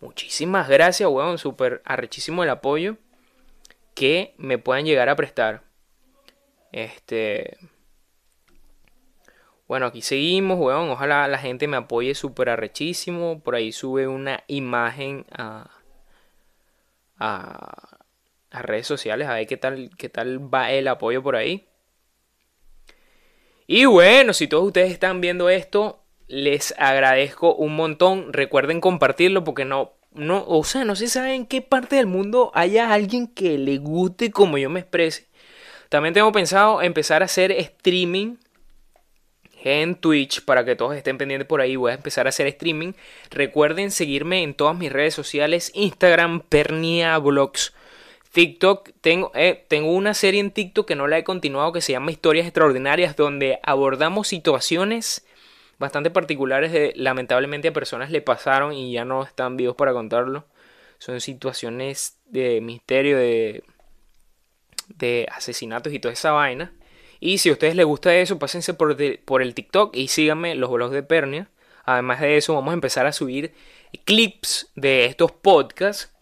Muchísimas 0.00 0.68
gracias, 0.68 1.08
weón. 1.08 1.38
Súper 1.38 1.80
arrechísimo 1.84 2.42
el 2.42 2.50
apoyo 2.50 2.96
que 3.94 4.34
me 4.36 4.58
puedan 4.58 4.84
llegar 4.84 5.08
a 5.08 5.16
prestar. 5.16 5.62
Este. 6.72 7.58
Bueno, 9.68 9.86
aquí 9.86 10.02
seguimos, 10.02 10.58
weón. 10.58 10.90
Ojalá 10.90 11.28
la 11.28 11.38
gente 11.38 11.68
me 11.68 11.76
apoye 11.76 12.14
súper 12.16 12.48
arrechísimo. 12.48 13.40
Por 13.40 13.54
ahí 13.54 13.70
sube 13.72 14.08
una 14.08 14.42
imagen 14.48 15.26
a, 15.30 15.70
a, 17.18 17.99
a, 18.50 18.62
redes 18.62 18.86
sociales. 18.86 19.28
A 19.28 19.34
ver 19.34 19.46
qué 19.46 19.56
tal, 19.56 19.90
qué 19.96 20.08
tal 20.08 20.52
va 20.52 20.70
el 20.70 20.88
apoyo 20.88 21.22
por 21.22 21.36
ahí. 21.36 21.68
Y 23.66 23.84
bueno, 23.84 24.32
si 24.32 24.48
todos 24.48 24.66
ustedes 24.66 24.90
están 24.92 25.20
viendo 25.20 25.48
esto, 25.48 26.02
les 26.26 26.74
agradezco 26.78 27.54
un 27.54 27.76
montón. 27.76 28.32
Recuerden 28.32 28.80
compartirlo 28.80 29.44
porque 29.44 29.64
no, 29.64 29.92
no, 30.12 30.44
o 30.46 30.64
sea, 30.64 30.84
no 30.84 30.96
se 30.96 31.06
sabe 31.08 31.34
en 31.34 31.46
qué 31.46 31.62
parte 31.62 31.96
del 31.96 32.06
mundo 32.06 32.50
haya 32.54 32.92
alguien 32.92 33.28
que 33.28 33.58
le 33.58 33.78
guste 33.78 34.30
como 34.30 34.58
yo 34.58 34.70
me 34.70 34.80
exprese. 34.80 35.28
También 35.88 36.14
tengo 36.14 36.30
pensado 36.32 36.82
empezar 36.82 37.22
a 37.22 37.26
hacer 37.26 37.52
streaming 37.52 38.36
en 39.62 39.94
Twitch 39.94 40.44
para 40.44 40.64
que 40.64 40.76
todos 40.76 40.96
estén 40.96 41.18
pendientes 41.18 41.46
por 41.46 41.60
ahí. 41.60 41.76
Voy 41.76 41.92
a 41.92 41.94
empezar 41.94 42.26
a 42.26 42.30
hacer 42.30 42.46
streaming. 42.46 42.92
Recuerden 43.30 43.90
seguirme 43.90 44.42
en 44.42 44.54
todas 44.54 44.76
mis 44.76 44.92
redes 44.92 45.14
sociales: 45.14 45.70
Instagram, 45.74 46.40
Pernia 46.40 47.18
Vlogs, 47.18 47.74
TikTok. 48.32 48.90
Tengo, 49.00 49.32
eh, 49.34 49.64
tengo 49.68 49.92
una 49.92 50.14
serie 50.14 50.40
en 50.40 50.50
TikTok 50.50 50.86
que 50.86 50.96
no 50.96 51.06
la 51.08 51.18
he 51.18 51.24
continuado 51.24 51.72
que 51.72 51.80
se 51.80 51.92
llama 51.92 52.10
Historias 52.10 52.46
Extraordinarias, 52.46 53.16
donde 53.16 53.58
abordamos 53.62 54.28
situaciones 54.28 55.26
bastante 55.78 56.10
particulares 56.10 56.72
de 56.72 56.92
lamentablemente 56.96 57.68
a 57.68 57.72
personas 57.72 58.10
le 58.10 58.20
pasaron 58.20 58.72
y 58.74 58.92
ya 58.92 59.04
no 59.04 59.22
están 59.22 59.56
vivos 59.56 59.76
para 59.76 59.92
contarlo. 59.92 60.46
Son 60.98 61.20
situaciones 61.20 62.18
de 62.26 62.60
misterio, 62.60 63.16
de, 63.16 63.64
de 64.88 65.26
asesinatos 65.32 65.92
y 65.92 65.98
toda 65.98 66.12
esa 66.12 66.32
vaina. 66.32 66.72
Y 67.18 67.38
si 67.38 67.48
a 67.48 67.52
ustedes 67.52 67.74
les 67.74 67.86
gusta 67.86 68.14
eso, 68.14 68.38
pásense 68.38 68.74
por, 68.74 68.96
por 69.24 69.42
el 69.42 69.54
TikTok 69.54 69.96
y 69.96 70.08
síganme 70.08 70.54
los 70.54 70.70
blogs 70.70 70.92
de 70.92 71.02
Pernia. 71.02 71.50
Además 71.84 72.20
de 72.20 72.36
eso, 72.36 72.54
vamos 72.54 72.70
a 72.72 72.74
empezar 72.74 73.06
a 73.06 73.12
subir 73.12 73.54
clips 74.04 74.70
de 74.76 75.06
estos 75.06 75.32
podcasts 75.32 76.12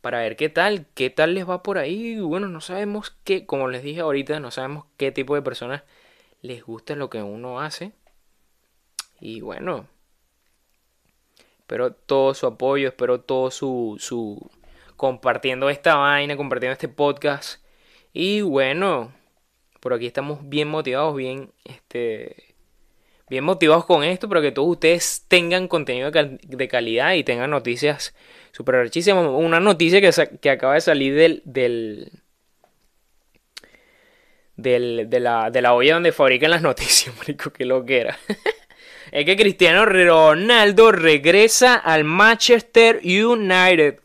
para 0.00 0.20
ver 0.20 0.36
qué 0.36 0.48
tal, 0.48 0.86
qué 0.94 1.10
tal 1.10 1.34
les 1.34 1.48
va 1.48 1.62
por 1.62 1.78
ahí. 1.78 2.20
Bueno, 2.20 2.48
no 2.48 2.60
sabemos 2.60 3.16
qué, 3.24 3.46
como 3.46 3.68
les 3.68 3.82
dije 3.82 4.00
ahorita, 4.00 4.40
no 4.40 4.50
sabemos 4.50 4.86
qué 4.96 5.12
tipo 5.12 5.34
de 5.34 5.42
personas 5.42 5.82
les 6.42 6.62
gusta 6.64 6.94
lo 6.96 7.10
que 7.10 7.22
uno 7.22 7.60
hace. 7.60 7.92
Y 9.20 9.40
bueno, 9.40 9.86
espero 11.60 11.92
todo 11.92 12.34
su 12.34 12.46
apoyo, 12.46 12.88
espero 12.88 13.20
todo 13.20 13.50
su, 13.50 13.96
su 13.98 14.50
compartiendo 14.96 15.70
esta 15.70 15.96
vaina, 15.96 16.36
compartiendo 16.36 16.72
este 16.72 16.88
podcast. 16.88 17.64
Y 18.12 18.42
bueno, 18.42 19.12
por 19.80 19.92
aquí 19.92 20.06
estamos 20.06 20.48
bien 20.48 20.68
motivados, 20.68 21.14
bien, 21.16 21.52
este, 21.64 22.47
bien 23.28 23.44
motivados 23.44 23.84
con 23.84 24.04
esto 24.04 24.28
para 24.28 24.40
que 24.40 24.52
todos 24.52 24.68
ustedes 24.68 25.24
tengan 25.28 25.68
contenido 25.68 26.10
de, 26.10 26.68
calidad 26.68 27.14
y 27.14 27.24
tengan 27.24 27.50
noticias 27.50 28.14
super 28.52 28.76
archísimas. 28.76 29.26
Una 29.28 29.60
noticia 29.60 30.00
que, 30.00 30.38
que 30.38 30.50
acaba 30.50 30.74
de 30.74 30.80
salir 30.80 31.14
del, 31.14 31.42
del, 31.44 32.10
del, 34.56 35.08
de, 35.08 35.20
la, 35.20 35.50
de 35.50 35.62
la 35.62 35.74
olla 35.74 35.94
donde 35.94 36.12
fabrican 36.12 36.50
las 36.50 36.62
noticias, 36.62 37.16
marico, 37.18 37.50
que 37.50 37.64
lo 37.64 37.84
que 37.84 38.00
era. 38.00 38.18
es 39.12 39.24
que 39.24 39.36
Cristiano 39.36 39.84
Ronaldo 39.86 40.92
regresa 40.92 41.74
al 41.74 42.04
Manchester 42.04 43.00
United. 43.04 43.98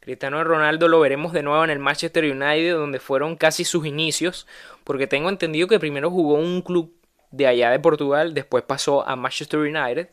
Cristiano 0.00 0.42
Ronaldo 0.42 0.88
lo 0.88 0.98
veremos 0.98 1.32
de 1.32 1.44
nuevo 1.44 1.62
en 1.62 1.70
el 1.70 1.78
Manchester 1.78 2.24
United, 2.24 2.72
donde 2.72 2.98
fueron 2.98 3.36
casi 3.36 3.64
sus 3.64 3.86
inicios, 3.86 4.48
porque 4.82 5.06
tengo 5.06 5.28
entendido 5.28 5.68
que 5.68 5.78
primero 5.78 6.10
jugó 6.10 6.34
un 6.34 6.62
club 6.62 6.92
de 7.32 7.46
allá 7.46 7.70
de 7.70 7.80
Portugal, 7.80 8.34
después 8.34 8.64
pasó 8.64 9.06
a 9.06 9.16
Manchester 9.16 9.60
United, 9.60 10.08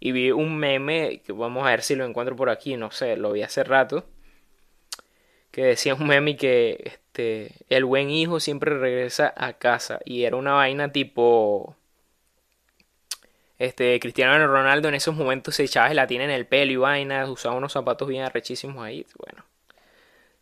y 0.00 0.12
vi 0.12 0.30
un 0.30 0.56
meme, 0.56 1.20
que 1.24 1.32
vamos 1.32 1.66
a 1.66 1.70
ver 1.70 1.82
si 1.82 1.94
lo 1.94 2.06
encuentro 2.06 2.36
por 2.36 2.50
aquí, 2.50 2.76
no 2.76 2.90
sé, 2.90 3.16
lo 3.16 3.32
vi 3.32 3.42
hace 3.42 3.64
rato, 3.64 4.04
que 5.50 5.64
decía 5.64 5.94
un 5.94 6.06
meme 6.06 6.36
que 6.36 6.80
este, 6.84 7.52
el 7.68 7.84
buen 7.84 8.10
hijo 8.10 8.40
siempre 8.40 8.78
regresa 8.78 9.34
a 9.36 9.54
casa, 9.54 10.00
y 10.04 10.24
era 10.24 10.36
una 10.36 10.52
vaina 10.54 10.92
tipo 10.92 11.76
este, 13.60 14.00
Cristiano 14.00 14.46
Ronaldo 14.46 14.88
en 14.88 14.94
esos 14.94 15.14
momentos 15.14 15.54
se 15.54 15.64
echaba 15.64 15.88
gelatina 15.88 16.24
en 16.24 16.30
el 16.30 16.46
pelo 16.46 16.72
y 16.72 16.76
vainas, 16.76 17.28
usaba 17.28 17.54
unos 17.54 17.72
zapatos 17.72 18.08
bien 18.08 18.22
arrechísimos 18.22 18.82
ahí. 18.82 19.06
Bueno, 19.18 19.44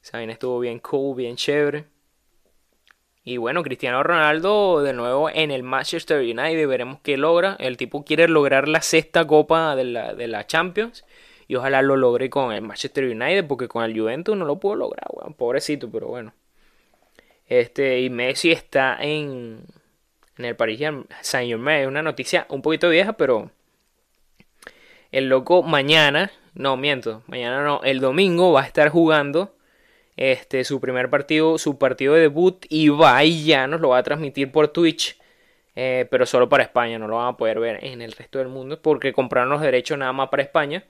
esa 0.01 0.19
vaina 0.19 0.35
estuvo 0.35 0.61
bien 0.61 0.79
cool, 0.79 1.17
bien 1.17 1.35
chévere. 1.35 1.85
Y 3.29 3.37
bueno, 3.37 3.63
Cristiano 3.63 4.03
Ronaldo 4.03 4.83
de 4.83 4.95
nuevo 4.95 5.29
en 5.29 5.51
el 5.51 5.63
Manchester 5.63 6.21
United, 6.21 6.67
veremos 6.67 7.01
qué 7.03 7.19
logra. 7.19 7.57
El 7.59 7.77
tipo 7.77 8.03
quiere 8.03 8.27
lograr 8.27 8.69
la 8.69 8.81
sexta 8.81 9.27
copa 9.27 9.77
de 9.77 9.85
la, 9.85 10.15
de 10.15 10.29
la 10.29 10.47
Champions. 10.47 11.05
Y 11.47 11.55
ojalá 11.57 11.83
lo 11.83 11.99
logre 11.99 12.31
con 12.31 12.55
el 12.55 12.63
Manchester 12.63 13.05
United, 13.05 13.47
porque 13.47 13.69
con 13.69 13.85
el 13.85 13.99
Juventus 13.99 14.35
no 14.35 14.47
lo 14.47 14.59
pudo 14.59 14.77
lograr, 14.77 15.09
weón. 15.13 15.35
Pobrecito, 15.35 15.91
pero 15.91 16.07
bueno. 16.07 16.33
Este, 17.47 18.01
y 18.01 18.09
Messi 18.09 18.51
está 18.51 18.97
en, 18.99 19.67
en 20.39 20.45
el 20.47 20.57
Paris 20.57 20.81
Saint 21.21 21.51
Germain. 21.51 21.87
Una 21.87 22.01
noticia 22.01 22.47
un 22.49 22.63
poquito 22.63 22.89
vieja, 22.89 23.13
pero 23.13 23.51
el 25.13 25.29
loco 25.29 25.63
mañana, 25.63 26.31
no 26.55 26.79
miento, 26.79 27.23
mañana 27.27 27.63
no, 27.63 27.83
el 27.83 28.01
domingo 28.01 28.53
va 28.53 28.63
a 28.63 28.67
estar 28.67 28.89
jugando 28.89 29.55
este, 30.19 30.65
su 30.65 30.81
primer 30.81 31.11
partido, 31.11 31.59
su 31.59 31.79
partido 31.79 32.15
de 32.15 32.23
debut 32.23 32.67
y 32.69 32.91
ya 33.45 33.69
nos 33.69 33.81
lo 33.81 33.91
va 33.91 33.99
a 33.99 34.03
transmitir 34.03 34.51
por 34.51 34.67
Twitch. 34.69 35.17
Eh, 35.77 36.09
pero 36.11 36.27
solo 36.27 36.49
para 36.49 36.65
España, 36.65 36.99
no 36.99 37.07
lo 37.07 37.19
van 37.19 37.29
a 37.29 37.37
poder 37.37 37.61
ver 37.61 37.85
en 37.85 38.03
el 38.03 38.11
resto 38.11 38.41
del 38.41 38.49
mundo 38.49 38.83
porque 38.83 39.13
compraron 39.13 39.49
los 39.49 39.61
derechos 39.61 39.97
nada 39.97 40.13
más 40.13 40.29
para 40.29 40.43
España. 40.43 40.85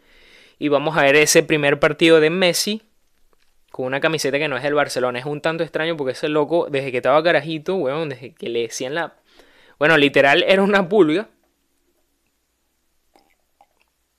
Y 0.59 0.69
vamos 0.69 0.97
a 0.97 1.03
ver 1.03 1.15
ese 1.15 1.43
primer 1.43 1.79
partido 1.79 2.21
de 2.21 2.31
Messi 2.31 2.81
con 3.71 3.85
una 3.85 4.01
camiseta 4.01 4.39
que 4.39 4.49
no 4.49 4.57
es 4.57 4.63
del 4.63 4.73
Barcelona. 4.73 5.19
Es 5.19 5.27
un 5.27 5.43
tanto 5.43 5.63
extraño 5.63 5.95
porque 5.95 6.13
ese 6.13 6.31
loco, 6.31 6.69
desde 6.71 6.91
que 6.91 6.97
estaba 6.97 7.23
carajito, 7.23 7.77
weón, 7.77 8.09
desde 8.09 8.33
que 8.33 8.49
le 8.49 8.63
decían 8.63 8.95
la. 8.95 9.15
Bueno, 9.79 9.99
literal 9.99 10.43
era 10.49 10.63
una 10.63 10.89
pulga. 10.89 11.29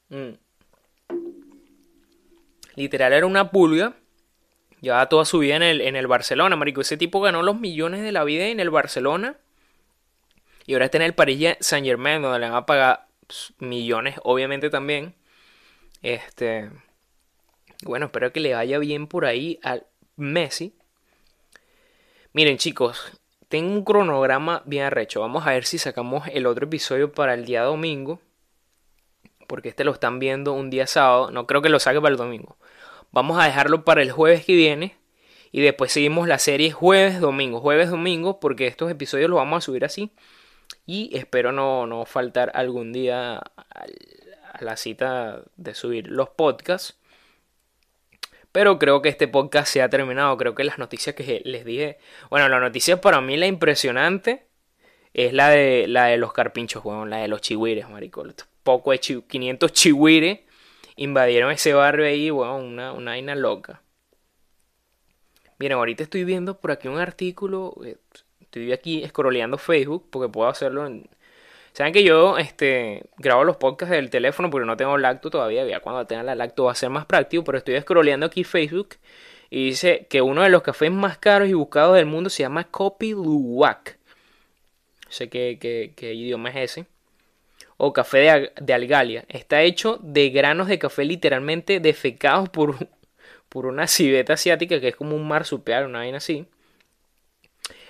Mm. 0.10 0.34
Literal 2.76 3.13
era 3.13 3.26
una 3.26 3.50
pulga 3.50 3.95
Llevaba 4.81 5.09
toda 5.09 5.25
su 5.25 5.39
vida 5.39 5.55
en 5.55 5.63
el, 5.63 5.81
en 5.81 5.95
el 5.95 6.07
Barcelona, 6.07 6.55
marico. 6.55 6.81
Ese 6.81 6.97
tipo 6.97 7.19
ganó 7.21 7.43
los 7.43 7.59
millones 7.59 8.01
de 8.01 8.11
la 8.11 8.23
vida 8.23 8.47
en 8.47 8.59
el 8.59 8.69
Barcelona. 8.69 9.37
Y 10.65 10.73
ahora 10.73 10.85
está 10.85 10.97
en 10.97 11.03
el 11.03 11.15
Paris 11.15 11.57
Saint 11.59 11.85
Germain, 11.85 12.21
donde 12.21 12.39
le 12.39 12.47
van 12.47 12.55
a 12.55 12.65
pagar 12.65 13.07
pues, 13.27 13.53
millones, 13.59 14.15
obviamente 14.23 14.69
también. 14.69 15.15
Este. 16.01 16.69
Bueno, 17.83 18.07
espero 18.07 18.31
que 18.31 18.39
le 18.39 18.53
vaya 18.53 18.77
bien 18.77 19.07
por 19.07 19.25
ahí 19.25 19.59
al 19.63 19.85
Messi. 20.15 20.75
Miren, 22.33 22.57
chicos, 22.57 23.19
tengo 23.47 23.73
un 23.73 23.83
cronograma 23.83 24.61
bien 24.65 24.85
arrecho. 24.85 25.21
Vamos 25.21 25.47
a 25.47 25.51
ver 25.51 25.65
si 25.65 25.77
sacamos 25.77 26.27
el 26.31 26.45
otro 26.45 26.67
episodio 26.67 27.11
para 27.11 27.33
el 27.33 27.45
día 27.45 27.63
domingo. 27.63 28.21
Porque 29.47 29.69
este 29.69 29.83
lo 29.83 29.91
están 29.91 30.19
viendo 30.19 30.53
un 30.53 30.69
día 30.69 30.85
sábado. 30.85 31.31
No 31.31 31.47
creo 31.47 31.61
que 31.61 31.69
lo 31.69 31.79
saque 31.79 31.99
para 31.99 32.11
el 32.11 32.17
domingo. 32.17 32.57
Vamos 33.12 33.39
a 33.39 33.45
dejarlo 33.45 33.86
para 33.86 34.02
el 34.02 34.12
jueves 34.12 34.45
que 34.45 34.56
viene. 34.56 34.98
Y 35.52 35.62
después 35.62 35.91
seguimos 35.91 36.28
la 36.28 36.38
serie 36.38 36.72
jueves, 36.72 37.19
domingo, 37.19 37.60
jueves, 37.60 37.89
domingo, 37.89 38.39
porque 38.39 38.67
estos 38.67 38.91
episodios 38.91 39.30
los 39.30 39.38
vamos 39.38 39.58
a 39.58 39.65
subir 39.65 39.84
así. 39.84 40.12
Y 40.86 41.15
espero 41.17 41.52
no, 41.52 41.88
no 41.88 42.06
faltar 42.06 42.52
algún 42.54 42.93
día 42.93 43.38
a 43.38 44.63
la 44.63 44.78
cita 44.78 45.43
de 45.56 45.74
subir 45.74 46.08
los 46.08 46.30
podcasts. 46.30 47.00
Pero 48.52 48.80
creo 48.80 49.02
que 49.02 49.10
este 49.10 49.28
podcast 49.28 49.72
se 49.72 49.82
ha 49.82 49.89
terminado. 49.89 50.38
Creo 50.38 50.56
que 50.56 50.63
las 50.63 50.78
noticias 50.78 51.15
que 51.15 51.41
les 51.45 51.65
dije. 51.65 51.98
Bueno, 52.30 52.50
la 52.50 52.60
noticia 52.60 53.02
para 53.02 53.22
mí 53.22 53.38
la 53.38 53.48
impresionante 53.48 54.48
es 55.13 55.34
la 55.34 55.50
de 55.50 55.88
la 55.88 56.06
de 56.06 56.17
los 56.17 56.34
carpinchos, 56.34 56.84
bueno, 56.84 57.06
la 57.06 57.17
de 57.17 57.28
los 57.28 57.41
chihuires, 57.41 57.89
marico. 57.89 58.24
Poco 58.63 58.91
de 58.91 59.00
500 59.00 59.74
chihuires 59.74 60.39
invadieron 60.99 61.51
ese 61.51 61.73
barrio 61.73 62.05
ahí, 62.05 62.29
bueno, 62.29 62.57
una, 62.57 62.91
una 62.91 63.12
vaina 63.12 63.33
loca. 63.33 63.81
Miren, 65.57 65.77
ahorita 65.77 66.03
estoy 66.03 66.25
viendo 66.25 66.59
por 66.59 66.71
aquí 66.71 66.89
un 66.89 66.99
artículo, 66.99 67.73
eh, 67.85 67.97
estoy 68.41 68.73
aquí 68.73 69.05
scrolleando 69.07 69.57
Facebook 69.57 70.07
porque 70.09 70.29
puedo 70.31 70.49
hacerlo 70.49 70.85
en... 70.85 71.09
Saben 71.71 71.93
que 71.93 72.03
yo 72.03 72.38
este, 72.38 73.03
grabo 73.17 73.45
los 73.45 73.55
podcasts 73.57 73.95
del 73.95 74.09
teléfono 74.09 74.49
porque 74.49 74.65
no 74.65 74.75
tengo 74.75 74.97
lacto 74.97 75.29
todavía, 75.29 75.65
ya 75.65 75.79
cuando 75.79 76.05
tenga 76.05 76.23
la 76.23 76.35
lacto 76.35 76.65
va 76.65 76.73
a 76.73 76.75
ser 76.75 76.89
más 76.89 77.05
práctico, 77.05 77.43
pero 77.45 77.59
estoy 77.59 77.79
scrolleando 77.79 78.25
aquí 78.25 78.43
Facebook 78.43 78.95
y 79.49 79.67
dice 79.67 80.05
que 80.09 80.21
uno 80.21 80.41
de 80.43 80.49
los 80.49 80.63
cafés 80.63 80.91
más 80.91 81.17
caros 81.17 81.47
y 81.47 81.53
buscados 81.53 81.95
del 81.95 82.07
mundo 82.07 82.29
se 82.29 82.43
llama 82.43 82.65
Kopi 82.65 83.12
Luwak. 83.12 83.97
No 85.05 85.12
sé 85.12 85.29
qué, 85.29 85.57
qué 85.95 86.13
idioma 86.13 86.49
es 86.49 86.71
ese 86.71 86.98
o 87.81 87.93
café 87.93 88.51
de, 88.59 88.73
algalia. 88.73 89.23
Está 89.29 89.61
hecho 89.61 89.99
de 90.03 90.29
granos 90.31 90.67
de 90.67 90.77
café 90.77 91.05
literalmente 91.05 91.79
defecados 91.79 92.49
por, 92.49 92.75
por 93.47 93.65
una 93.65 93.87
civeta 93.87 94.33
asiática 94.33 94.81
que 94.81 94.89
es 94.89 94.95
como 94.97 95.15
un 95.15 95.25
marsupial, 95.25 95.85
una 95.85 95.99
vaina 95.99 96.17
así. 96.17 96.45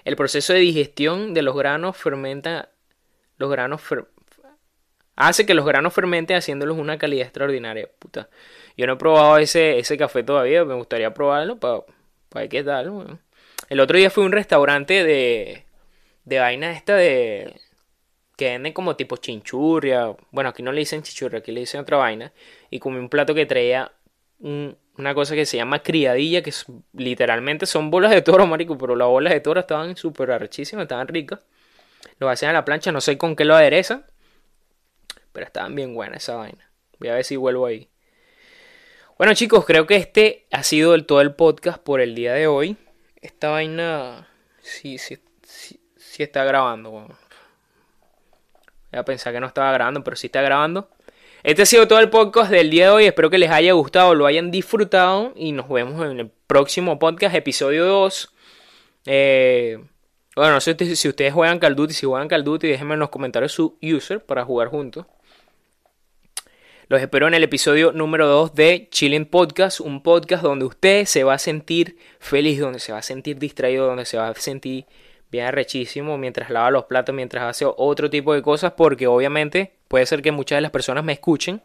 El 0.06 0.16
proceso 0.16 0.54
de 0.54 0.60
digestión 0.60 1.34
de 1.34 1.42
los 1.42 1.58
granos 1.58 1.98
fermenta 1.98 2.70
los 3.38 3.50
granos 3.50 3.82
hace 5.16 5.48
que 5.48 5.56
los 5.56 5.66
granos 5.66 5.92
fermenten 5.92 6.38
haciéndolos 6.38 6.78
una 6.78 7.00
calidad 7.00 7.26
extraordinaria. 7.26 7.90
Puta. 7.98 8.30
Yo 8.78 8.86
no 8.86 8.94
he 8.94 8.98
probado 8.98 9.38
ese, 9.40 9.80
ese 9.80 9.98
café 9.98 10.22
todavía, 10.22 10.66
me 10.66 10.76
gustaría 10.76 11.16
probarlo 11.16 11.58
para, 11.58 12.48
qué 12.48 12.64
tal. 12.64 13.20
El 13.70 13.80
otro 13.80 13.98
día 13.98 14.12
fui 14.12 14.24
a 14.24 14.28
un 14.28 14.34
restaurante 14.34 15.04
de, 15.04 15.66
de 16.26 16.40
vaina 16.40 16.74
esta 16.74 16.96
de 16.96 17.60
que 18.40 18.52
venden 18.52 18.72
como 18.72 18.96
tipo 18.96 19.18
chinchurria. 19.18 20.16
Bueno, 20.32 20.50
aquí 20.50 20.64
no 20.64 20.72
le 20.72 20.80
dicen 20.80 21.04
chinchurria, 21.04 21.40
aquí 21.40 21.52
le 21.52 21.60
dicen 21.60 21.82
otra 21.82 21.98
vaina. 21.98 22.32
Y 22.70 22.80
comí 22.80 22.98
un 22.98 23.10
plato 23.10 23.36
que 23.36 23.46
traía 23.46 23.92
una 24.40 25.14
cosa 25.14 25.36
que 25.36 25.46
se 25.46 25.58
llama 25.58 25.84
criadilla, 25.84 26.42
que 26.42 26.54
literalmente 26.94 27.66
son 27.66 27.92
bolas 27.92 28.12
de 28.12 28.22
toro, 28.22 28.48
marico. 28.48 28.78
Pero 28.78 28.96
las 28.96 29.10
bolas 29.10 29.34
de 29.34 29.42
toro 29.42 29.60
estaban 29.60 29.98
súper 29.98 30.32
arrechísimas, 30.32 30.84
estaban 30.84 31.10
ricas. 31.10 31.42
Lo 32.18 32.30
hacen 32.30 32.48
a 32.48 32.54
la 32.54 32.64
plancha, 32.64 32.94
no 32.94 33.02
sé 33.02 33.18
con 33.18 33.36
qué 33.36 33.44
lo 33.44 33.56
aderezan. 33.56 34.06
Pero 35.34 35.46
estaban 35.46 35.76
bien 35.76 35.94
buenas 35.94 36.24
esa 36.24 36.38
vaina. 36.38 36.72
Voy 36.98 37.10
a 37.10 37.16
ver 37.16 37.26
si 37.26 37.36
vuelvo 37.36 37.66
ahí. 37.66 37.90
Bueno 39.18 39.34
chicos, 39.34 39.66
creo 39.66 39.86
que 39.86 39.98
este 39.98 40.48
ha 40.50 40.64
sido 40.64 40.96
el, 40.96 41.06
todo 41.06 41.20
el 41.20 41.36
podcast 41.36 41.84
por 41.84 42.00
el 42.00 42.16
día 42.16 42.34
de 42.34 42.48
hoy. 42.48 42.78
Esta 43.22 43.50
vaina 43.50 44.30
sí, 44.62 44.98
sí, 44.98 45.20
sí, 45.44 46.24
está 46.24 46.46
grabando. 46.46 47.10
A 48.92 49.04
pensar 49.04 49.34
que 49.34 49.40
no 49.40 49.48
estaba 49.48 49.72
grabando, 49.72 50.04
pero 50.04 50.16
sí 50.16 50.28
está 50.28 50.42
grabando. 50.42 50.90
Este 51.44 51.62
ha 51.62 51.66
sido 51.66 51.88
todo 51.88 52.00
el 52.00 52.10
podcast 52.10 52.52
del 52.52 52.70
día 52.70 52.86
de 52.86 52.92
hoy. 52.92 53.06
Espero 53.06 53.30
que 53.30 53.38
les 53.38 53.50
haya 53.50 53.72
gustado, 53.74 54.14
lo 54.16 54.26
hayan 54.26 54.52
disfrutado. 54.52 55.34
Y 55.36 55.52
nos 55.52 55.70
vemos 55.70 56.06
en 56.06 56.20
el 56.20 56.32
próximo 56.48 57.00
podcast, 57.00 57.36
episodio 57.36 57.86
2. 57.86 58.34
Eh, 59.06 59.80
bueno, 60.36 60.54
no 60.54 60.62
sé 60.62 60.76
si 60.96 61.08
ustedes 61.08 61.34
juegan 61.34 61.60
Call 61.60 61.76
Duty. 61.76 61.94
Si 61.94 62.06
juegan 62.06 62.28
Call 62.28 62.44
Duty, 62.44 62.68
déjenme 62.68 62.96
en 62.96 63.00
los 63.00 63.10
comentarios 63.10 63.54
su 63.54 63.78
user 63.82 64.26
para 64.26 64.44
jugar 64.44 64.68
juntos. 64.68 65.06
Los 66.90 67.02
espero 67.02 67.28
en 67.28 67.36
el 67.36 67.44
episodio 67.44 67.92
número 67.92 68.28
2 68.28 68.56
de 68.56 68.88
Chilling 68.90 69.28
Podcast, 69.28 69.80
un 69.80 70.02
podcast 70.02 70.44
donde 70.44 70.66
usted 70.66 71.06
se 71.06 71.24
va 71.24 71.36
a 71.36 71.40
sentir 71.40 71.98
feliz, 72.20 72.60
donde 72.60 72.80
se 72.80 72.92
va 72.92 72.98
a 72.98 73.04
sentir 73.04 73.38
distraído, 73.38 73.86
donde 73.86 74.06
se 74.06 74.18
va 74.18 74.30
a 74.30 74.34
sentir 74.34 74.88
bien 75.32 75.46
arrechísimo 75.46 76.18
mientras 76.18 76.50
lava 76.50 76.72
los 76.72 76.86
platos, 76.86 77.14
mientras 77.14 77.44
hace 77.44 77.66
otro 77.66 78.10
tipo 78.10 78.34
de 78.34 78.42
cosas, 78.42 78.74
porque 78.74 79.08
obviamente 79.08 79.74
puede 79.88 80.06
ser 80.06 80.22
que 80.22 80.32
muchas 80.32 80.58
de 80.58 80.62
las 80.62 80.72
personas 80.72 81.04
me 81.04 81.14
escuchen, 81.14 81.62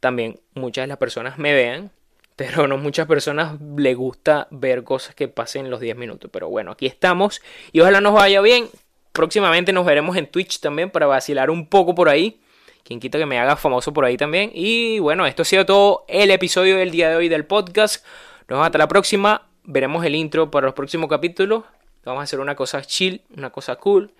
también 0.00 0.40
muchas 0.54 0.84
de 0.84 0.88
las 0.88 0.98
personas 0.98 1.38
me 1.38 1.52
vean, 1.52 1.90
pero 2.36 2.68
no 2.68 2.76
muchas 2.76 3.06
personas 3.06 3.58
le 3.76 3.94
gusta 3.94 4.46
ver 4.50 4.84
cosas 4.84 5.14
que 5.14 5.28
pasen 5.28 5.70
los 5.70 5.80
10 5.80 5.96
minutos. 5.96 6.30
Pero 6.32 6.48
bueno, 6.48 6.72
aquí 6.72 6.86
estamos 6.86 7.40
y 7.72 7.80
ojalá 7.80 8.00
nos 8.00 8.12
vaya 8.12 8.40
bien. 8.40 8.68
Próximamente 9.12 9.72
nos 9.72 9.86
veremos 9.86 10.16
en 10.16 10.26
Twitch 10.26 10.60
también 10.60 10.90
para 10.90 11.06
vacilar 11.06 11.50
un 11.50 11.66
poco 11.66 11.94
por 11.94 12.10
ahí. 12.10 12.40
Quien 12.84 13.00
quita 13.00 13.18
que 13.18 13.26
me 13.26 13.38
haga 13.38 13.56
famoso 13.56 13.92
por 13.92 14.04
ahí 14.04 14.18
también. 14.18 14.50
Y 14.52 14.98
bueno, 14.98 15.26
esto 15.26 15.42
ha 15.42 15.44
sido 15.46 15.64
todo 15.64 16.04
el 16.06 16.30
episodio 16.30 16.76
del 16.76 16.90
día 16.90 17.08
de 17.08 17.16
hoy 17.16 17.28
del 17.28 17.46
podcast. 17.46 18.04
Nos 18.40 18.48
vemos 18.48 18.66
hasta 18.66 18.78
la 18.78 18.86
próxima. 18.86 19.48
Veremos 19.64 20.04
el 20.04 20.14
intro 20.14 20.50
para 20.50 20.66
los 20.66 20.74
próximos 20.74 21.08
capítulos. 21.08 21.64
Vamos 22.06 22.20
a 22.20 22.24
hacer 22.24 22.40
una 22.40 22.54
cosa 22.54 22.82
chill, 22.82 23.22
una 23.36 23.50
cosa 23.50 23.76
cool. 23.76 24.12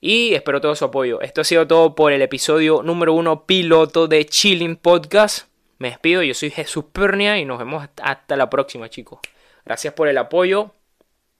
Y 0.00 0.34
espero 0.34 0.60
todo 0.60 0.74
su 0.76 0.84
apoyo. 0.84 1.20
Esto 1.20 1.40
ha 1.40 1.44
sido 1.44 1.66
todo 1.66 1.94
por 1.94 2.12
el 2.12 2.22
episodio 2.22 2.82
número 2.82 3.14
uno 3.14 3.46
piloto 3.46 4.06
de 4.06 4.26
Chilling 4.26 4.76
Podcast. 4.76 5.48
Me 5.78 5.88
despido, 5.88 6.22
yo 6.22 6.34
soy 6.34 6.50
Jesús 6.50 6.84
Pernia 6.92 7.38
y 7.38 7.44
nos 7.44 7.58
vemos 7.58 7.88
hasta 8.02 8.36
la 8.36 8.50
próxima, 8.50 8.88
chicos. 8.88 9.20
Gracias 9.64 9.94
por 9.94 10.08
el 10.08 10.18
apoyo. 10.18 10.72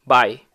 Bye. 0.05 0.48